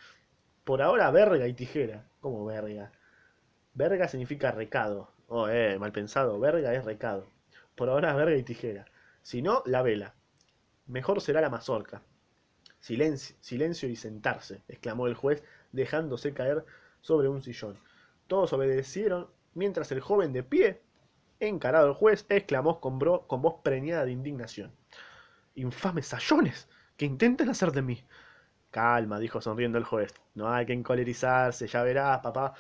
Por 0.67 0.83
ahora, 0.83 1.09
verga 1.13 1.47
y 1.47 1.55
tijera. 1.55 2.05
¿Cómo 2.21 2.45
verga? 2.45 2.91
Verga 3.75 4.09
significa 4.09 4.51
recado. 4.51 5.13
Oh, 5.29 5.49
eh, 5.49 5.79
mal 5.79 5.93
pensado. 5.93 6.41
Verga 6.41 6.75
es 6.75 6.85
recado. 6.85 7.29
Por 7.77 7.89
ahora, 7.89 8.13
verga 8.17 8.37
y 8.37 8.43
tijera. 8.43 8.85
Si 9.23 9.43
no, 9.43 9.63
la 9.65 9.83
vela. 9.83 10.17
Mejor 10.87 11.21
será 11.21 11.41
la 11.41 11.51
mazorca. 11.51 12.03
Silencio, 12.81 13.37
silencio 13.41 13.89
y 13.89 13.95
sentarse, 13.95 14.63
exclamó 14.67 15.07
el 15.07 15.15
juez, 15.15 15.45
dejándose 15.71 16.35
caer 16.35 16.65
sobre 17.01 17.29
un 17.29 17.43
sillón. 17.43 17.79
Todos 18.27 18.53
obedecieron, 18.53 19.29
mientras 19.55 19.93
el 19.93 20.01
joven 20.01 20.33
de 20.33 20.43
pie, 20.43 20.83
encarado 21.39 21.87
al 21.87 21.95
juez, 21.95 22.27
exclamó 22.29 22.81
con, 22.81 22.99
con 22.99 23.41
voz 23.41 23.61
preñada 23.63 24.05
de 24.05 24.11
indignación 24.11 24.73
infames 25.57 26.07
sayones 26.07 26.69
que 26.97 27.07
intentan 27.07 27.49
hacer 27.49 27.73
de 27.73 27.83
mí. 27.83 28.05
Calma, 28.71 29.19
dijo 29.19 29.41
sonriendo 29.41 29.79
el 29.79 29.85
juez. 29.85 30.13
No 30.35 30.49
hay 30.53 30.67
que 30.67 30.73
encolerizarse, 30.73 31.67
ya 31.67 31.83
verás, 31.83 32.21
papá. 32.21 32.55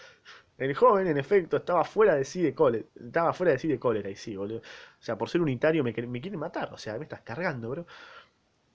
El 0.59 0.75
joven, 0.75 1.07
en 1.09 1.19
efecto, 1.19 1.59
estaba 1.59 1.85
fuera 1.85 2.14
de 2.16 2.25
sí 2.25 2.42
de 2.42 2.55
cólera. 2.55 2.87
Estaba 2.97 3.33
fuera 3.35 3.53
de 3.53 3.59
sí 3.59 3.69
de 3.69 3.79
cólera, 3.79 4.11
y 4.11 4.16
sí, 4.16 4.37
boludo. 4.37 4.59
O 4.61 4.62
sea, 5.03 5.19
por 5.19 5.29
ser 5.31 5.42
unitario 5.42 5.85
me, 5.85 5.92
me 5.92 6.21
quieren 6.21 6.40
matar. 6.40 6.73
O 6.73 6.79
sea, 6.79 6.97
me 6.99 7.05
estás 7.05 7.23
cargando, 7.23 7.71
bro. 7.71 7.87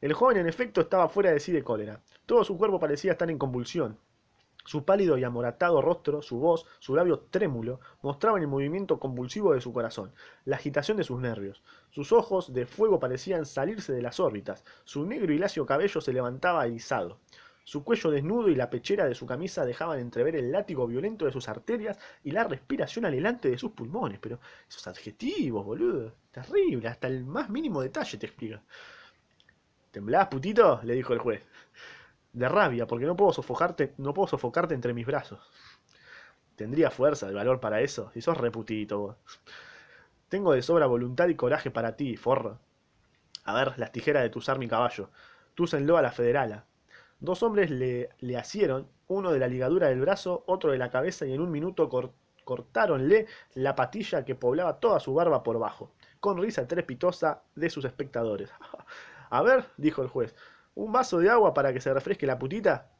El 0.01 0.13
joven, 0.13 0.37
en 0.37 0.47
efecto, 0.47 0.81
estaba 0.81 1.09
fuera 1.09 1.31
de 1.31 1.39
sí 1.39 1.51
de 1.53 1.63
cólera. 1.63 2.01
Todo 2.25 2.43
su 2.43 2.57
cuerpo 2.57 2.79
parecía 2.79 3.13
estar 3.13 3.29
en 3.31 3.37
convulsión. 3.39 3.97
Su 4.63 4.85
pálido 4.85 5.17
y 5.17 5.23
amoratado 5.23 5.81
rostro, 5.81 6.21
su 6.21 6.37
voz, 6.37 6.65
su 6.79 6.95
labio 6.95 7.19
trémulo, 7.29 7.79
mostraban 8.01 8.41
el 8.41 8.47
movimiento 8.47 8.99
convulsivo 8.99 9.53
de 9.53 9.61
su 9.61 9.73
corazón, 9.73 10.13
la 10.45 10.57
agitación 10.57 10.97
de 10.97 11.03
sus 11.03 11.19
nervios. 11.19 11.63
Sus 11.89 12.11
ojos 12.11 12.53
de 12.53 12.65
fuego 12.65 12.99
parecían 12.99 13.45
salirse 13.45 13.93
de 13.93 14.01
las 14.01 14.19
órbitas, 14.19 14.63
su 14.83 15.05
negro 15.05 15.33
y 15.33 15.37
lacio 15.37 15.65
cabello 15.65 16.01
se 16.01 16.13
levantaba 16.13 16.65
erizado. 16.65 17.19
Su 17.63 17.83
cuello 17.83 18.09
desnudo 18.09 18.49
y 18.49 18.55
la 18.55 18.69
pechera 18.69 19.05
de 19.05 19.15
su 19.15 19.25
camisa 19.25 19.65
dejaban 19.65 19.99
entrever 19.99 20.35
el 20.35 20.51
látigo 20.51 20.87
violento 20.87 21.25
de 21.25 21.31
sus 21.31 21.47
arterias 21.47 21.97
y 22.23 22.31
la 22.31 22.43
respiración 22.43 23.05
anhelante 23.05 23.49
de 23.49 23.57
sus 23.57 23.71
pulmones. 23.71 24.19
Pero 24.19 24.39
esos 24.67 24.87
adjetivos, 24.87 25.63
boludo, 25.63 26.11
terrible, 26.31 26.87
hasta 26.87 27.07
el 27.07 27.23
más 27.23 27.49
mínimo 27.49 27.81
detalle 27.81 28.17
te 28.17 28.25
explica. 28.25 28.61
¿Temblás, 29.91 30.27
putito? 30.27 30.79
le 30.83 30.95
dijo 30.95 31.13
el 31.13 31.19
juez 31.19 31.43
de 32.33 32.49
rabia, 32.49 32.87
porque 32.87 33.05
no 33.05 33.15
puedo 33.15 33.33
sofocarte, 33.33 33.93
no 33.97 34.13
puedo 34.13 34.27
sofocarte 34.27 34.73
entre 34.73 34.93
mis 34.93 35.05
brazos. 35.05 35.39
¿Tendría 36.55 36.91
fuerza 36.91 37.29
y 37.29 37.33
valor 37.33 37.59
para 37.59 37.81
eso? 37.81 38.11
Si 38.13 38.21
sos 38.21 38.37
reputito 38.37 38.99
vos. 38.99 39.15
Tengo 40.29 40.53
de 40.53 40.61
sobra 40.61 40.85
voluntad 40.85 41.27
y 41.27 41.35
coraje 41.35 41.71
para 41.71 41.95
ti, 41.95 42.15
forro. 42.15 42.59
A 43.43 43.53
ver, 43.55 43.77
las 43.77 43.91
tijeras 43.91 44.23
de 44.23 44.29
tuzar 44.29 44.59
mi 44.59 44.67
caballo. 44.67 45.09
Túsenlo 45.55 45.97
a 45.97 46.01
la 46.01 46.11
federala. 46.11 46.65
Dos 47.19 47.43
hombres 47.43 47.69
le, 47.69 48.09
le 48.19 48.37
asieron, 48.37 48.87
uno 49.07 49.31
de 49.31 49.39
la 49.39 49.47
ligadura 49.47 49.87
del 49.87 49.99
brazo, 49.99 50.43
otro 50.47 50.71
de 50.71 50.77
la 50.77 50.89
cabeza, 50.89 51.25
y 51.25 51.33
en 51.33 51.41
un 51.41 51.51
minuto 51.51 51.89
cortáronle 52.45 53.27
la 53.53 53.75
patilla 53.75 54.23
que 54.23 54.35
poblaba 54.35 54.79
toda 54.79 54.99
su 54.99 55.13
barba 55.13 55.43
por 55.43 55.59
bajo, 55.59 55.91
con 56.19 56.37
risa 56.41 56.67
trepitosa 56.67 57.43
de 57.55 57.69
sus 57.69 57.85
espectadores. 57.85 58.51
A 59.29 59.41
ver, 59.43 59.65
dijo 59.77 60.01
el 60.01 60.07
juez, 60.07 60.35
¿Un 60.75 60.91
vaso 60.91 61.19
de 61.19 61.29
agua 61.29 61.53
para 61.53 61.73
que 61.73 61.81
se 61.81 61.93
refresque 61.93 62.25
la 62.25 62.39
putita? 62.39 62.91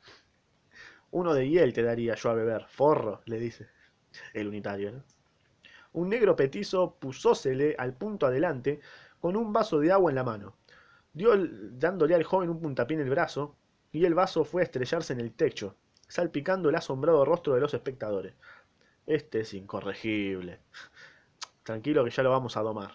Uno 1.12 1.34
de 1.34 1.50
hiel 1.50 1.74
te 1.74 1.84
daría 1.84 2.16
yo 2.16 2.30
a 2.30 2.34
beber, 2.34 2.66
forro, 2.68 3.22
le 3.26 3.40
dice 3.40 3.70
el 4.34 4.48
unitario. 4.48 5.04
Un 5.94 6.10
negro 6.10 6.36
petizo 6.36 6.96
pusósele 7.00 7.76
al 7.78 7.94
punto 7.94 8.26
adelante 8.26 8.80
con 9.20 9.36
un 9.36 9.54
vaso 9.54 9.80
de 9.80 9.92
agua 9.92 10.12
en 10.12 10.16
la 10.16 10.24
mano. 10.24 10.56
Dio 11.14 11.32
dándole 11.38 12.16
al 12.16 12.24
joven 12.24 12.50
un 12.50 12.62
puntapié 12.62 12.96
en 12.96 13.04
el 13.04 13.10
brazo, 13.10 13.56
y 13.92 14.06
el 14.06 14.14
vaso 14.14 14.46
fue 14.46 14.62
a 14.62 14.66
estrellarse 14.66 15.12
en 15.12 15.20
el 15.20 15.34
techo, 15.34 15.76
salpicando 16.08 16.70
el 16.70 16.76
asombrado 16.76 17.26
rostro 17.26 17.54
de 17.54 17.62
los 17.62 17.74
espectadores. 17.74 18.34
Este 19.06 19.42
es 19.42 19.54
incorregible. 19.54 20.60
Tranquilo 21.64 22.06
que 22.06 22.12
ya 22.12 22.24
lo 22.24 22.32
vamos 22.32 22.56
a 22.56 22.62
domar. 22.62 22.92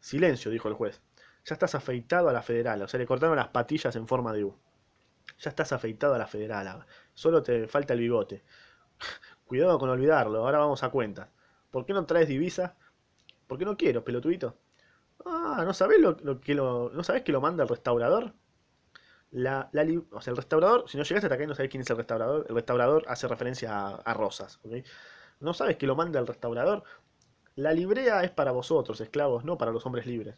Silencio, 0.00 0.50
dijo 0.50 0.68
el 0.68 0.74
juez. 0.74 1.00
Ya 1.44 1.54
estás 1.54 1.74
afeitado 1.74 2.28
a 2.28 2.32
la 2.32 2.42
federal, 2.42 2.82
o 2.82 2.88
sea, 2.88 2.98
le 2.98 3.06
cortaron 3.06 3.36
las 3.36 3.48
patillas 3.48 3.96
en 3.96 4.06
forma 4.08 4.32
de 4.32 4.44
U. 4.44 4.56
Ya 5.40 5.50
estás 5.50 5.72
afeitado 5.72 6.14
a 6.14 6.18
la 6.18 6.26
federal, 6.26 6.86
solo 7.14 7.42
te 7.42 7.68
falta 7.68 7.94
el 7.94 8.00
bigote. 8.00 8.44
Cuidado 9.46 9.78
con 9.78 9.90
olvidarlo, 9.90 10.40
ahora 10.40 10.58
vamos 10.58 10.82
a 10.84 10.90
cuentas. 10.90 11.28
¿Por 11.70 11.86
qué 11.86 11.92
no 11.94 12.06
traes 12.06 12.28
divisa? 12.28 12.76
¿Por 13.46 13.58
qué 13.58 13.64
no 13.66 13.76
quiero, 13.76 14.04
pelotudito? 14.04 14.58
Ah, 15.26 15.62
¿no 15.64 15.74
sabés 15.74 16.00
lo, 16.00 16.40
que 16.40 16.54
lo, 16.54 16.90
¿no 16.90 17.04
sabés 17.04 17.22
que 17.22 17.32
lo 17.32 17.40
manda 17.40 17.62
el 17.64 17.68
restaurador? 17.70 18.34
La, 19.30 19.68
la 19.72 19.84
o 20.12 20.20
sea, 20.20 20.32
el 20.32 20.36
restaurador, 20.36 20.88
si 20.88 20.96
no 20.98 21.02
llegaste 21.04 21.26
hasta 21.26 21.34
acá 21.34 21.44
y 21.44 21.46
no 21.46 21.54
sabés 21.54 21.70
quién 21.70 21.82
es 21.82 21.90
el 21.90 21.96
restaurador, 21.98 22.46
el 22.48 22.54
restaurador 22.54 23.04
hace 23.08 23.28
referencia 23.28 23.76
a, 23.76 23.96
a 23.96 24.14
Rosas. 24.14 24.60
¿No 25.40 25.54
sabes 25.54 25.76
que 25.76 25.86
lo 25.88 25.96
manda 25.96 26.20
el 26.20 26.26
restaurador? 26.28 26.84
La 27.56 27.72
librea 27.72 28.24
es 28.24 28.30
para 28.32 28.52
vosotros, 28.52 29.00
esclavos, 29.00 29.44
no 29.44 29.58
para 29.58 29.72
los 29.72 29.86
hombres 29.86 30.06
libres. 30.06 30.36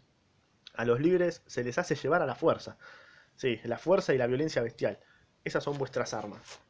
A 0.75 0.85
los 0.85 1.01
libres 1.01 1.43
se 1.47 1.65
les 1.65 1.79
hace 1.79 1.95
llevar 1.95 2.23
a 2.23 2.27
la 2.27 2.35
fuerza. 2.35 2.77
Sí, 3.37 3.61
la 3.65 3.79
fuerza 3.79 4.15
y 4.15 4.19
la 4.19 4.27
violencia 4.27 4.63
bestial. 4.63 4.99
Esas 5.45 5.65
son 5.65 5.79
vuestras 5.79 6.15
armas. 6.15 6.61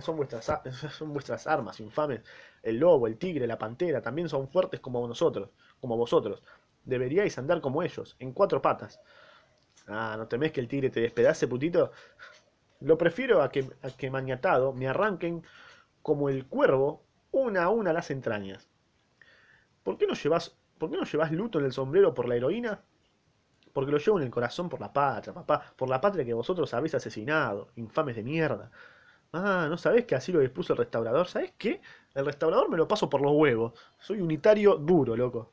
Son 0.00 0.16
vuestras, 0.16 0.50
son 0.96 1.12
vuestras 1.12 1.46
armas 1.46 1.80
infames. 1.80 2.22
El 2.62 2.78
lobo, 2.78 3.06
el 3.06 3.18
tigre, 3.18 3.46
la 3.46 3.58
pantera 3.58 4.00
también 4.00 4.28
son 4.28 4.48
fuertes 4.48 4.80
como 4.80 5.06
nosotros, 5.06 5.50
como 5.80 5.96
vosotros. 5.96 6.42
Deberíais 6.84 7.36
andar 7.38 7.60
como 7.60 7.82
ellos, 7.82 8.16
en 8.18 8.32
cuatro 8.32 8.62
patas. 8.62 9.00
Ah, 9.86 10.14
¿no 10.16 10.26
temés 10.28 10.52
que 10.52 10.60
el 10.60 10.68
tigre 10.68 10.90
te 10.90 11.00
despedace, 11.00 11.46
putito? 11.46 11.92
Lo 12.80 12.98
prefiero 12.98 13.42
a 13.42 13.50
que, 13.50 13.68
a 13.82 13.90
que 13.90 14.10
maniatado 14.10 14.72
me 14.72 14.88
arranquen 14.88 15.44
como 16.02 16.28
el 16.28 16.46
cuervo 16.46 17.04
una 17.30 17.64
a 17.64 17.68
una 17.68 17.92
las 17.92 18.10
entrañas. 18.10 18.68
¿Por 19.82 19.98
qué 19.98 20.06
no 20.06 20.14
llevas, 20.14 20.56
por 20.82 20.90
qué 20.90 20.96
no 20.96 21.04
llevas 21.04 21.30
luto 21.30 21.60
en 21.60 21.66
el 21.66 21.72
sombrero 21.72 22.12
por 22.12 22.26
la 22.26 22.34
heroína? 22.34 22.82
Porque 23.72 23.92
lo 23.92 23.98
llevo 23.98 24.18
en 24.18 24.24
el 24.24 24.32
corazón 24.32 24.68
por 24.68 24.80
la 24.80 24.92
patria, 24.92 25.32
papá, 25.32 25.62
por 25.76 25.88
la 25.88 26.00
patria 26.00 26.24
que 26.24 26.34
vosotros 26.34 26.74
habéis 26.74 26.96
asesinado, 26.96 27.68
infames 27.76 28.16
de 28.16 28.24
mierda. 28.24 28.68
Ah, 29.32 29.68
¿no 29.70 29.78
sabés 29.78 30.06
que 30.06 30.16
así 30.16 30.32
lo 30.32 30.40
dispuso 30.40 30.72
el 30.72 30.80
restaurador? 30.80 31.28
¿Sabés 31.28 31.52
qué? 31.56 31.80
El 32.14 32.26
restaurador 32.26 32.68
me 32.68 32.76
lo 32.76 32.88
paso 32.88 33.08
por 33.08 33.20
los 33.20 33.30
huevos. 33.30 33.74
Soy 33.96 34.20
unitario 34.20 34.74
duro, 34.74 35.14
loco. 35.14 35.52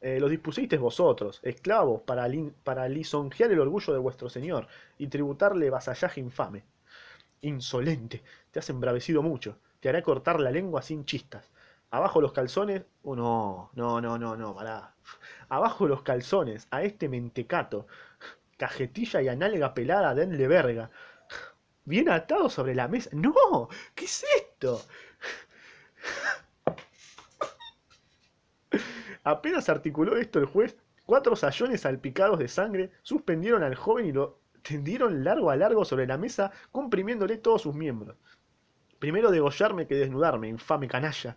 Eh, 0.00 0.20
los 0.20 0.30
dispusisteis 0.30 0.80
vosotros, 0.80 1.40
esclavos, 1.42 2.02
para, 2.02 2.28
para 2.62 2.88
lisonjear 2.88 3.50
el 3.50 3.58
orgullo 3.58 3.92
de 3.92 3.98
vuestro 3.98 4.28
señor 4.28 4.68
y 4.96 5.08
tributarle 5.08 5.70
vasallaje 5.70 6.20
infame. 6.20 6.62
Insolente, 7.40 8.22
te 8.52 8.60
has 8.60 8.70
embravecido 8.70 9.22
mucho. 9.24 9.58
Te 9.80 9.88
hará 9.88 10.02
cortar 10.02 10.38
la 10.38 10.52
lengua 10.52 10.82
sin 10.82 11.04
chistas. 11.04 11.50
Abajo 11.90 12.20
los 12.20 12.32
calzones. 12.32 12.84
Oh, 13.02 13.16
no, 13.16 13.70
no, 13.74 14.00
no, 14.00 14.18
no, 14.18 14.36
no, 14.36 14.54
pará. 14.54 14.94
Abajo 15.48 15.86
los 15.86 16.02
calzones, 16.02 16.66
a 16.70 16.82
este 16.82 17.08
mentecato. 17.08 17.86
Cajetilla 18.56 19.22
y 19.22 19.28
análga 19.28 19.74
pelada, 19.74 20.14
denle 20.14 20.48
verga. 20.48 20.90
Bien 21.84 22.08
atado 22.08 22.48
sobre 22.50 22.74
la 22.74 22.88
mesa. 22.88 23.10
¡No! 23.12 23.68
¿Qué 23.94 24.06
es 24.06 24.24
esto? 24.36 24.82
Apenas 29.24 29.68
articuló 29.68 30.16
esto 30.16 30.38
el 30.38 30.46
juez, 30.46 30.76
cuatro 31.04 31.36
sayones 31.36 31.82
salpicados 31.82 32.38
de 32.38 32.48
sangre 32.48 32.92
suspendieron 33.02 33.62
al 33.62 33.74
joven 33.74 34.06
y 34.06 34.12
lo 34.12 34.40
tendieron 34.62 35.24
largo 35.24 35.50
a 35.50 35.56
largo 35.56 35.84
sobre 35.84 36.06
la 36.06 36.18
mesa, 36.18 36.50
comprimiéndole 36.72 37.36
todos 37.36 37.62
sus 37.62 37.74
miembros. 37.74 38.16
Primero 38.98 39.30
degollarme 39.30 39.86
que 39.86 39.94
desnudarme, 39.94 40.48
infame 40.48 40.88
canalla. 40.88 41.36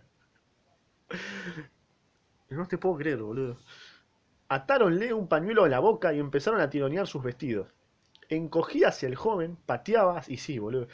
No 2.50 2.66
te 2.68 2.78
puedo 2.78 2.96
creer, 2.96 3.22
boludo. 3.22 3.56
Atáronle 4.48 5.14
un 5.14 5.28
pañuelo 5.28 5.64
a 5.64 5.68
la 5.68 5.80
boca 5.80 6.12
y 6.12 6.18
empezaron 6.18 6.60
a 6.60 6.70
tironear 6.70 7.06
sus 7.06 7.22
vestidos. 7.22 7.68
Encogía 8.28 8.88
hacia 8.88 9.08
el 9.08 9.16
joven, 9.16 9.56
pateaba, 9.66 10.22
y 10.28 10.36
sí, 10.38 10.58
boludo, 10.58 10.88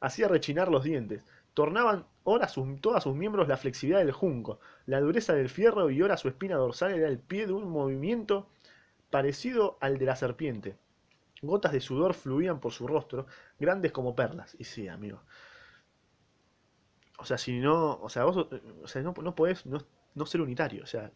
hacía 0.00 0.28
rechinar 0.28 0.68
los 0.70 0.84
dientes. 0.84 1.24
Tornaban 1.54 2.06
ahora 2.24 2.48
sus, 2.48 2.80
todas 2.80 3.02
sus 3.04 3.14
miembros 3.16 3.48
la 3.48 3.56
flexibilidad 3.56 4.00
del 4.00 4.12
junco, 4.12 4.60
la 4.86 5.00
dureza 5.00 5.34
del 5.34 5.48
fierro 5.50 5.90
y 5.90 6.00
ahora 6.00 6.16
su 6.16 6.28
espina 6.28 6.56
dorsal 6.56 6.92
era 6.94 7.08
el 7.08 7.18
pie 7.18 7.46
de 7.46 7.52
un 7.52 7.70
movimiento 7.70 8.48
parecido 9.10 9.78
al 9.80 9.98
de 9.98 10.06
la 10.06 10.16
serpiente. 10.16 10.76
Gotas 11.42 11.72
de 11.72 11.80
sudor 11.80 12.14
fluían 12.14 12.60
por 12.60 12.72
su 12.72 12.86
rostro, 12.86 13.26
grandes 13.60 13.92
como 13.92 14.16
perlas. 14.16 14.56
Y 14.58 14.64
sí, 14.64 14.88
amigo. 14.88 15.22
O 17.18 17.24
sea, 17.24 17.38
si 17.38 17.58
no, 17.58 17.98
o 18.00 18.08
sea, 18.08 18.24
vos, 18.24 18.48
eh, 18.50 18.60
o 18.82 18.88
sea, 18.88 19.02
no, 19.02 19.14
no 19.22 19.34
podés 19.34 19.66
no, 19.66 19.78
no 20.14 20.26
ser 20.26 20.40
unitario. 20.40 20.82
O 20.82 20.86
sea, 20.86 21.10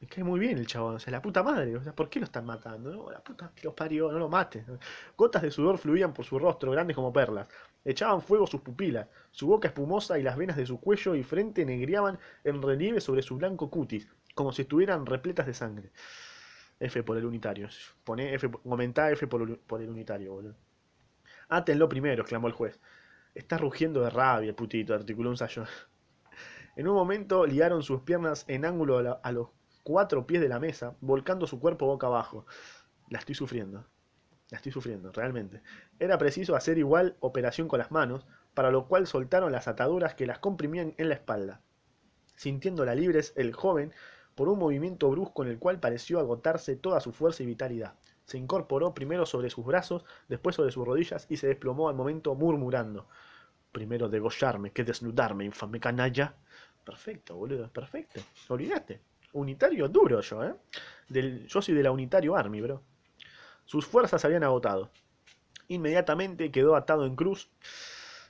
me 0.00 0.06
cae 0.06 0.24
muy 0.24 0.40
bien 0.40 0.58
el 0.58 0.66
chabón. 0.66 0.96
O 0.96 0.98
sea, 0.98 1.10
la 1.10 1.22
puta 1.22 1.42
madre. 1.42 1.76
O 1.76 1.82
sea, 1.82 1.94
¿por 1.94 2.08
qué 2.08 2.20
lo 2.20 2.24
están 2.24 2.46
matando? 2.46 2.90
No, 2.90 3.10
la 3.10 3.22
puta 3.22 3.52
que 3.54 3.64
los 3.64 3.74
parió, 3.74 4.10
no 4.10 4.18
lo 4.18 4.28
mates. 4.28 4.64
Gotas 5.16 5.42
de 5.42 5.50
sudor 5.50 5.78
fluían 5.78 6.12
por 6.12 6.24
su 6.24 6.38
rostro, 6.38 6.72
grandes 6.72 6.96
como 6.96 7.12
perlas. 7.12 7.48
Echaban 7.84 8.22
fuego 8.22 8.46
sus 8.46 8.60
pupilas. 8.60 9.08
Su 9.30 9.46
boca 9.46 9.68
espumosa 9.68 10.18
y 10.18 10.22
las 10.22 10.36
venas 10.36 10.56
de 10.56 10.66
su 10.66 10.80
cuello 10.80 11.14
y 11.14 11.22
frente 11.22 11.64
negriaban 11.64 12.18
en 12.44 12.62
relieve 12.62 13.00
sobre 13.00 13.22
su 13.22 13.36
blanco 13.36 13.70
cutis, 13.70 14.08
como 14.34 14.52
si 14.52 14.62
estuvieran 14.62 15.06
repletas 15.06 15.46
de 15.46 15.54
sangre. 15.54 15.92
F 16.80 17.02
por 17.02 17.16
el 17.16 17.24
unitario. 17.24 17.68
Poné 18.04 18.34
F, 18.34 18.50
comentá 18.50 19.10
F 19.10 19.26
por 19.26 19.82
el 19.82 19.88
unitario, 19.88 20.32
boludo. 20.32 20.56
Átenlo 21.48 21.88
primero, 21.88 22.22
exclamó 22.22 22.48
el 22.48 22.52
juez. 22.52 22.80
Está 23.34 23.58
rugiendo 23.58 24.00
de 24.02 24.10
rabia, 24.10 24.54
putito, 24.54 24.94
articuló 24.94 25.30
un 25.30 25.36
sayón. 25.36 25.66
En 26.76 26.88
un 26.88 26.94
momento 26.94 27.46
liaron 27.46 27.84
sus 27.84 28.00
piernas 28.00 28.44
en 28.48 28.64
ángulo 28.64 28.98
a, 28.98 29.20
a 29.22 29.30
los 29.30 29.48
cuatro 29.84 30.26
pies 30.26 30.40
de 30.40 30.48
la 30.48 30.58
mesa, 30.58 30.96
volcando 31.00 31.46
su 31.46 31.60
cuerpo 31.60 31.86
boca 31.86 32.08
abajo. 32.08 32.46
La 33.08 33.20
estoy 33.20 33.36
sufriendo. 33.36 33.86
La 34.50 34.56
estoy 34.56 34.72
sufriendo, 34.72 35.12
realmente. 35.12 35.62
Era 36.00 36.18
preciso 36.18 36.56
hacer 36.56 36.78
igual 36.78 37.16
operación 37.20 37.68
con 37.68 37.78
las 37.78 37.92
manos, 37.92 38.26
para 38.54 38.70
lo 38.70 38.88
cual 38.88 39.06
soltaron 39.06 39.52
las 39.52 39.68
ataduras 39.68 40.14
que 40.14 40.26
las 40.26 40.40
comprimían 40.40 40.94
en 40.98 41.08
la 41.08 41.14
espalda. 41.14 41.60
Sintiéndola 42.34 42.94
libres, 42.94 43.32
el 43.36 43.52
joven, 43.52 43.92
por 44.34 44.48
un 44.48 44.58
movimiento 44.58 45.10
brusco 45.10 45.44
en 45.44 45.50
el 45.50 45.58
cual 45.58 45.80
pareció 45.80 46.18
agotarse 46.18 46.76
toda 46.76 47.00
su 47.00 47.12
fuerza 47.12 47.42
y 47.42 47.46
vitalidad, 47.46 47.94
se 48.26 48.38
incorporó 48.38 48.94
primero 48.94 49.26
sobre 49.26 49.50
sus 49.50 49.64
brazos, 49.64 50.04
después 50.28 50.56
sobre 50.56 50.70
sus 50.70 50.86
rodillas 50.86 51.26
y 51.28 51.36
se 51.36 51.46
desplomó 51.46 51.88
al 51.88 51.94
momento 51.94 52.34
murmurando. 52.34 53.06
Primero 53.72 54.08
degollarme 54.08 54.70
que 54.72 54.84
desnudarme, 54.84 55.44
infame 55.44 55.80
canalla. 55.80 56.34
Perfecto, 56.84 57.36
boludo, 57.36 57.68
perfecto. 57.68 58.20
Olvídate. 58.48 59.00
Unitario 59.32 59.88
duro 59.88 60.20
yo, 60.20 60.44
¿eh? 60.44 60.54
Del, 61.08 61.46
yo 61.48 61.60
soy 61.60 61.74
de 61.74 61.82
la 61.82 61.90
Unitario 61.90 62.36
Army, 62.36 62.60
bro. 62.60 62.82
Sus 63.64 63.86
fuerzas 63.86 64.20
se 64.20 64.26
habían 64.26 64.44
agotado. 64.44 64.90
Inmediatamente 65.68 66.50
quedó 66.52 66.76
atado 66.76 67.04
en 67.06 67.16
cruz 67.16 67.50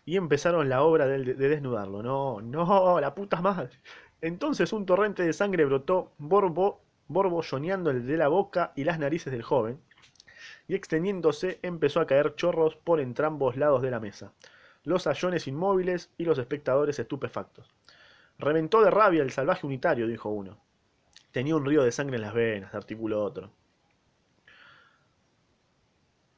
y 0.07 0.17
empezaron 0.17 0.69
la 0.69 0.83
obra 0.83 1.07
de, 1.07 1.35
de 1.35 1.49
desnudarlo. 1.49 2.03
No, 2.03 2.41
no, 2.41 3.01
la 3.01 3.15
puta 3.15 3.41
madre. 3.41 3.71
Entonces 4.21 4.73
un 4.73 4.87
torrente 4.87 5.23
de 5.23 5.33
sangre 5.35 5.67
brotó 5.67 6.13
borbo, 6.17 6.84
borbolloneando 7.09 7.93
de 7.93 8.17
la 8.17 8.29
boca 8.29 8.73
y 8.77 8.85
las 8.85 8.99
narices 8.99 9.33
del 9.33 9.43
joven, 9.43 9.81
y 10.69 10.75
extendiéndose 10.75 11.59
empezó 11.63 12.01
a 12.01 12.07
caer 12.07 12.35
chorros 12.37 12.77
por 12.77 13.01
entrambos 13.01 13.57
lados 13.57 13.83
de 13.83 13.91
la 13.91 14.01
mesa. 14.01 14.33
Los 14.83 15.05
sayones 15.05 15.47
inmóviles 15.47 16.11
y 16.19 16.25
los 16.25 16.39
espectadores 16.39 16.99
estupefactos. 16.99 17.71
Reventó 18.39 18.83
de 18.83 18.91
rabia 18.91 19.23
el 19.23 19.31
salvaje 19.31 19.67
unitario, 19.67 20.07
dijo 20.07 20.29
uno. 20.31 20.59
Tenía 21.33 21.57
un 21.57 21.65
río 21.65 21.83
de 21.83 21.93
sangre 21.93 22.17
en 22.17 22.23
las 22.23 22.35
venas, 22.35 22.75
articuló 22.75 23.23
otro. 23.23 23.51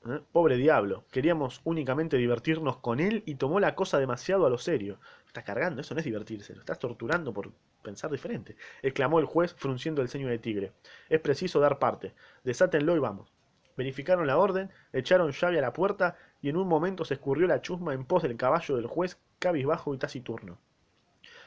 ¿Eh? 0.06 0.20
Pobre 0.32 0.56
diablo, 0.56 1.04
queríamos 1.10 1.60
únicamente 1.64 2.16
divertirnos 2.16 2.78
con 2.78 3.00
él 3.00 3.22
y 3.26 3.34
tomó 3.34 3.58
la 3.60 3.74
cosa 3.74 3.98
demasiado 3.98 4.46
a 4.46 4.50
lo 4.50 4.58
serio. 4.58 5.00
Estás 5.26 5.44
cargando, 5.44 5.80
eso 5.80 5.94
no 5.94 6.00
es 6.00 6.04
divertirse, 6.04 6.54
lo 6.54 6.60
estás 6.60 6.78
torturando 6.78 7.32
por 7.32 7.52
pensar 7.86 8.10
diferente, 8.10 8.56
exclamó 8.82 9.20
el 9.20 9.26
juez 9.26 9.54
frunciendo 9.54 10.02
el 10.02 10.08
ceño 10.08 10.26
de 10.26 10.40
tigre. 10.40 10.72
Es 11.08 11.20
preciso 11.20 11.60
dar 11.60 11.78
parte, 11.78 12.14
desátenlo 12.42 12.96
y 12.96 12.98
vamos. 12.98 13.32
Verificaron 13.76 14.26
la 14.26 14.38
orden, 14.38 14.72
echaron 14.92 15.30
llave 15.30 15.58
a 15.58 15.62
la 15.62 15.72
puerta 15.72 16.16
y 16.42 16.48
en 16.48 16.56
un 16.56 16.66
momento 16.66 17.04
se 17.04 17.14
escurrió 17.14 17.46
la 17.46 17.60
chusma 17.60 17.94
en 17.94 18.04
pos 18.04 18.24
del 18.24 18.36
caballo 18.36 18.74
del 18.74 18.88
juez, 18.88 19.18
cabizbajo 19.38 19.94
y 19.94 19.98
taciturno. 19.98 20.58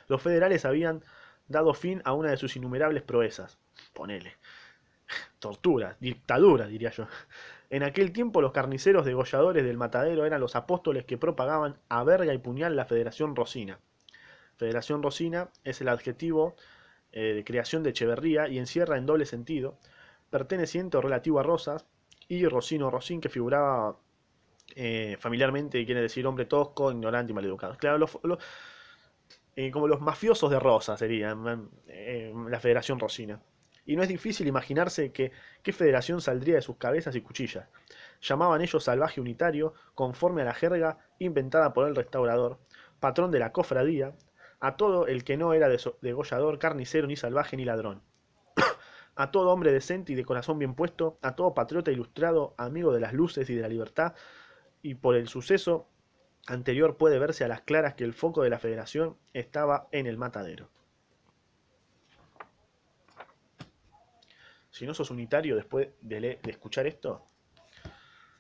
Los 0.08 0.22
federales 0.22 0.64
habían 0.64 1.04
dado 1.50 1.74
fin 1.74 2.02
a 2.06 2.14
una 2.14 2.30
de 2.30 2.38
sus 2.38 2.56
innumerables 2.56 3.04
proezas. 3.04 3.58
Ponele. 3.94 4.38
Tortura, 5.40 5.98
dictadura, 6.00 6.68
diría 6.68 6.92
yo. 6.92 7.06
En 7.70 7.84
aquel 7.84 8.14
tiempo 8.14 8.42
los 8.42 8.54
carniceros 8.54 9.06
degolladores 9.06 9.66
del 9.66 9.78
matadero 9.78 10.26
eran 10.26 10.40
los 10.40 10.56
apóstoles 10.56 11.04
que 11.04 11.18
propagaban 11.18 11.78
a 11.90 12.04
verga 12.06 12.34
y 12.34 12.38
puñal 12.38 12.78
la 12.78 12.86
Federación 12.86 13.36
Rosina. 13.36 13.80
Federación 14.60 15.02
Rosina 15.02 15.50
es 15.64 15.82
el 15.82 15.90
adjetivo 15.90 16.56
eh, 17.12 17.34
de 17.34 17.44
creación 17.44 17.82
de 17.82 17.90
Echeverría 17.90 18.48
y 18.48 18.60
encierra 18.60 18.98
en 18.98 19.08
doble 19.08 19.26
sentido, 19.26 19.80
perteneciente 20.30 20.98
o 20.98 21.02
relativo 21.02 21.40
a 21.40 21.44
Rosas, 21.44 21.88
y 22.28 22.46
Rosino 22.46 22.92
Rosín, 22.92 23.20
que 23.20 23.30
figuraba 23.30 23.98
eh, 24.76 25.18
familiarmente 25.20 25.84
quiere 25.86 26.02
decir 26.02 26.26
hombre 26.28 26.46
tosco, 26.46 26.92
ignorante 26.92 27.32
y 27.32 27.36
maleducado. 27.36 27.76
Claro, 27.78 27.98
los, 27.98 28.18
eh, 29.56 29.72
como 29.72 29.88
los 29.88 30.00
mafiosos 30.00 30.52
de 30.52 30.60
Rosas 30.60 31.00
serían 31.00 31.70
eh, 31.88 32.34
la 32.50 32.60
Federación 32.60 33.00
Rosina. 33.00 33.42
Y 33.86 33.96
no 33.96 34.04
es 34.04 34.10
difícil 34.10 34.48
imaginarse 34.48 35.12
que, 35.12 35.32
qué 35.64 35.74
federación 35.74 36.22
saldría 36.22 36.56
de 36.56 36.62
sus 36.62 36.78
cabezas 36.78 37.16
y 37.16 37.22
cuchillas. 37.22 37.68
Llamaban 38.22 38.62
ellos 38.62 38.84
salvaje 38.84 39.20
unitario, 39.20 39.74
conforme 39.96 40.44
a 40.44 40.46
la 40.46 40.54
jerga 40.54 41.00
inventada 41.18 41.74
por 41.74 41.88
el 41.88 41.96
restaurador, 41.96 42.60
patrón 43.00 43.32
de 43.32 43.40
la 43.40 43.52
cofradía, 43.52 44.14
a 44.60 44.76
todo 44.76 45.08
el 45.08 45.24
que 45.24 45.38
no 45.38 45.54
era 45.54 45.70
degollador, 46.02 46.60
carnicero, 46.60 47.08
ni 47.08 47.16
salvaje, 47.16 47.58
ni 47.58 47.66
ladrón. 47.66 48.02
a 49.16 49.32
todo 49.32 49.52
hombre 49.52 49.72
decente 49.72 50.12
y 50.12 50.16
de 50.16 50.26
corazón 50.26 50.60
bien 50.60 50.76
puesto, 50.76 51.18
a 51.22 51.36
todo 51.36 51.54
patriota 51.54 51.92
ilustrado, 51.92 52.56
amigo 52.58 52.94
de 52.94 53.00
las 53.00 53.14
luces 53.14 53.50
y 53.50 53.56
de 53.56 53.62
la 53.62 53.70
libertad, 53.70 54.14
y 54.82 54.96
por 54.96 55.16
el 55.16 55.28
suceso 55.28 55.88
anterior 56.48 56.98
puede 56.98 57.20
verse 57.20 57.44
a 57.44 57.48
las 57.48 57.62
claras 57.62 57.94
que 57.94 58.04
el 58.04 58.14
foco 58.14 58.44
de 58.44 58.50
la 58.50 58.60
federación 58.60 59.18
estaba 59.34 59.88
en 59.92 60.08
el 60.08 60.18
matadero. 60.18 60.70
Si 64.72 64.86
no 64.86 64.94
sos 64.94 65.12
unitario 65.12 65.56
después 65.56 65.90
de, 66.02 66.40
de 66.42 66.52
escuchar 66.52 66.88
esto, 66.88 67.26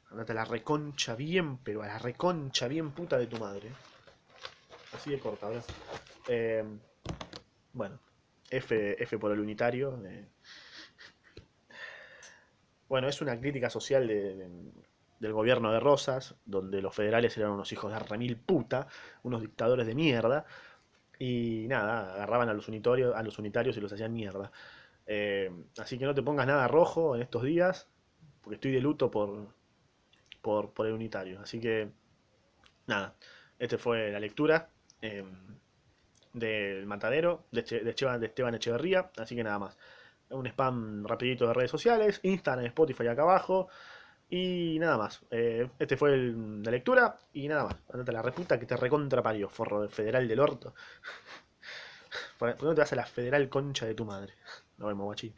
andate 0.10 0.32
a 0.32 0.36
la 0.36 0.46
reconcha 0.46 1.16
bien, 1.16 1.58
pero 1.58 1.84
a 1.84 1.88
la 1.88 2.00
reconcha 2.00 2.68
bien 2.68 2.92
puta 2.92 3.18
de 3.18 3.28
tu 3.28 3.38
madre. 3.38 3.72
Así 4.93 5.12
de 5.12 5.19
corta, 5.19 5.47
¿verdad? 5.47 5.63
Eh, 6.28 6.63
bueno, 7.73 7.99
F, 8.49 9.02
F 9.02 9.17
por 9.17 9.32
el 9.32 9.39
unitario. 9.39 9.99
Bueno, 12.88 13.08
es 13.08 13.21
una 13.21 13.39
crítica 13.39 13.69
social 13.69 14.08
de, 14.08 14.36
de, 14.36 14.49
del 15.19 15.34
gobierno 15.34 15.71
de 15.71 15.80
Rosas, 15.80 16.36
donde 16.45 16.82
los 16.82 16.95
federales 16.95 17.38
eran 17.38 17.52
unos 17.52 17.71
hijos 17.71 17.91
de 17.91 17.99
remil 17.99 18.38
puta, 18.38 18.88
unos 19.23 19.41
dictadores 19.41 19.86
de 19.86 19.93
mierda, 19.93 20.45
y 21.19 21.65
nada, 21.67 22.13
agarraban 22.13 22.49
a 22.49 22.54
los 22.54 22.67
unitarios, 22.67 23.15
a 23.15 23.21
los 23.21 23.38
unitarios 23.38 23.78
y 23.78 23.82
los 23.82 23.91
hacían 23.91 24.13
mierda. 24.13 24.52
Eh, 25.06 25.52
así 25.78 25.97
que 25.99 26.06
no 26.06 26.15
te 26.15 26.23
pongas 26.23 26.47
nada 26.47 26.67
rojo 26.67 27.15
en 27.15 27.21
estos 27.21 27.43
días, 27.43 27.88
porque 28.41 28.56
estoy 28.56 28.71
de 28.71 28.82
luto 28.82 29.12
por, 29.12 29.49
por, 30.41 30.71
por 30.71 30.88
el 30.88 30.93
unitario. 30.93 31.41
Así 31.41 31.60
que, 31.60 31.89
nada, 32.88 33.15
esta 33.60 33.78
fue 33.78 34.12
la 34.12 34.19
lectura 34.19 34.69
eh, 35.02 35.24
del 36.34 36.86
matadero 36.86 37.46
de, 37.52 37.64
de, 37.64 37.90
Esteban, 37.90 38.20
de 38.20 38.58
Echeverría, 38.58 39.12
así 39.18 39.36
que 39.36 39.44
nada 39.44 39.60
más. 39.60 39.78
Un 40.30 40.46
spam 40.48 41.06
rapidito 41.06 41.48
de 41.48 41.54
redes 41.54 41.72
sociales, 41.72 42.20
Instagram, 42.24 42.66
Spotify 42.68 43.08
acá 43.08 43.24
abajo. 43.24 43.68
Y 44.30 44.78
nada 44.80 44.98
más. 44.98 45.22
Eh, 45.32 45.70
este 45.80 45.98
fue 45.98 46.14
el 46.14 46.62
de 46.62 46.72
lectura. 46.72 47.18
Y 47.34 47.48
nada 47.48 47.64
más. 47.66 47.76
Andate 47.92 48.12
a 48.12 48.14
la 48.14 48.22
reputa 48.22 48.60
que 48.60 48.68
te 48.68 48.78
recontra 48.78 49.24
parió, 49.24 49.50
forro 49.50 49.90
federal 49.90 50.28
del 50.28 50.40
orto. 50.40 50.76
¿Por 52.38 52.62
no 52.64 52.74
te 52.76 52.82
vas 52.82 52.94
a 52.94 52.96
la 52.96 53.06
federal 53.06 53.50
concha 53.50 53.86
de 53.88 53.96
tu 53.96 54.06
madre? 54.06 54.34
Nos 54.78 54.88
vemos, 54.90 55.06
guachín. 55.06 55.34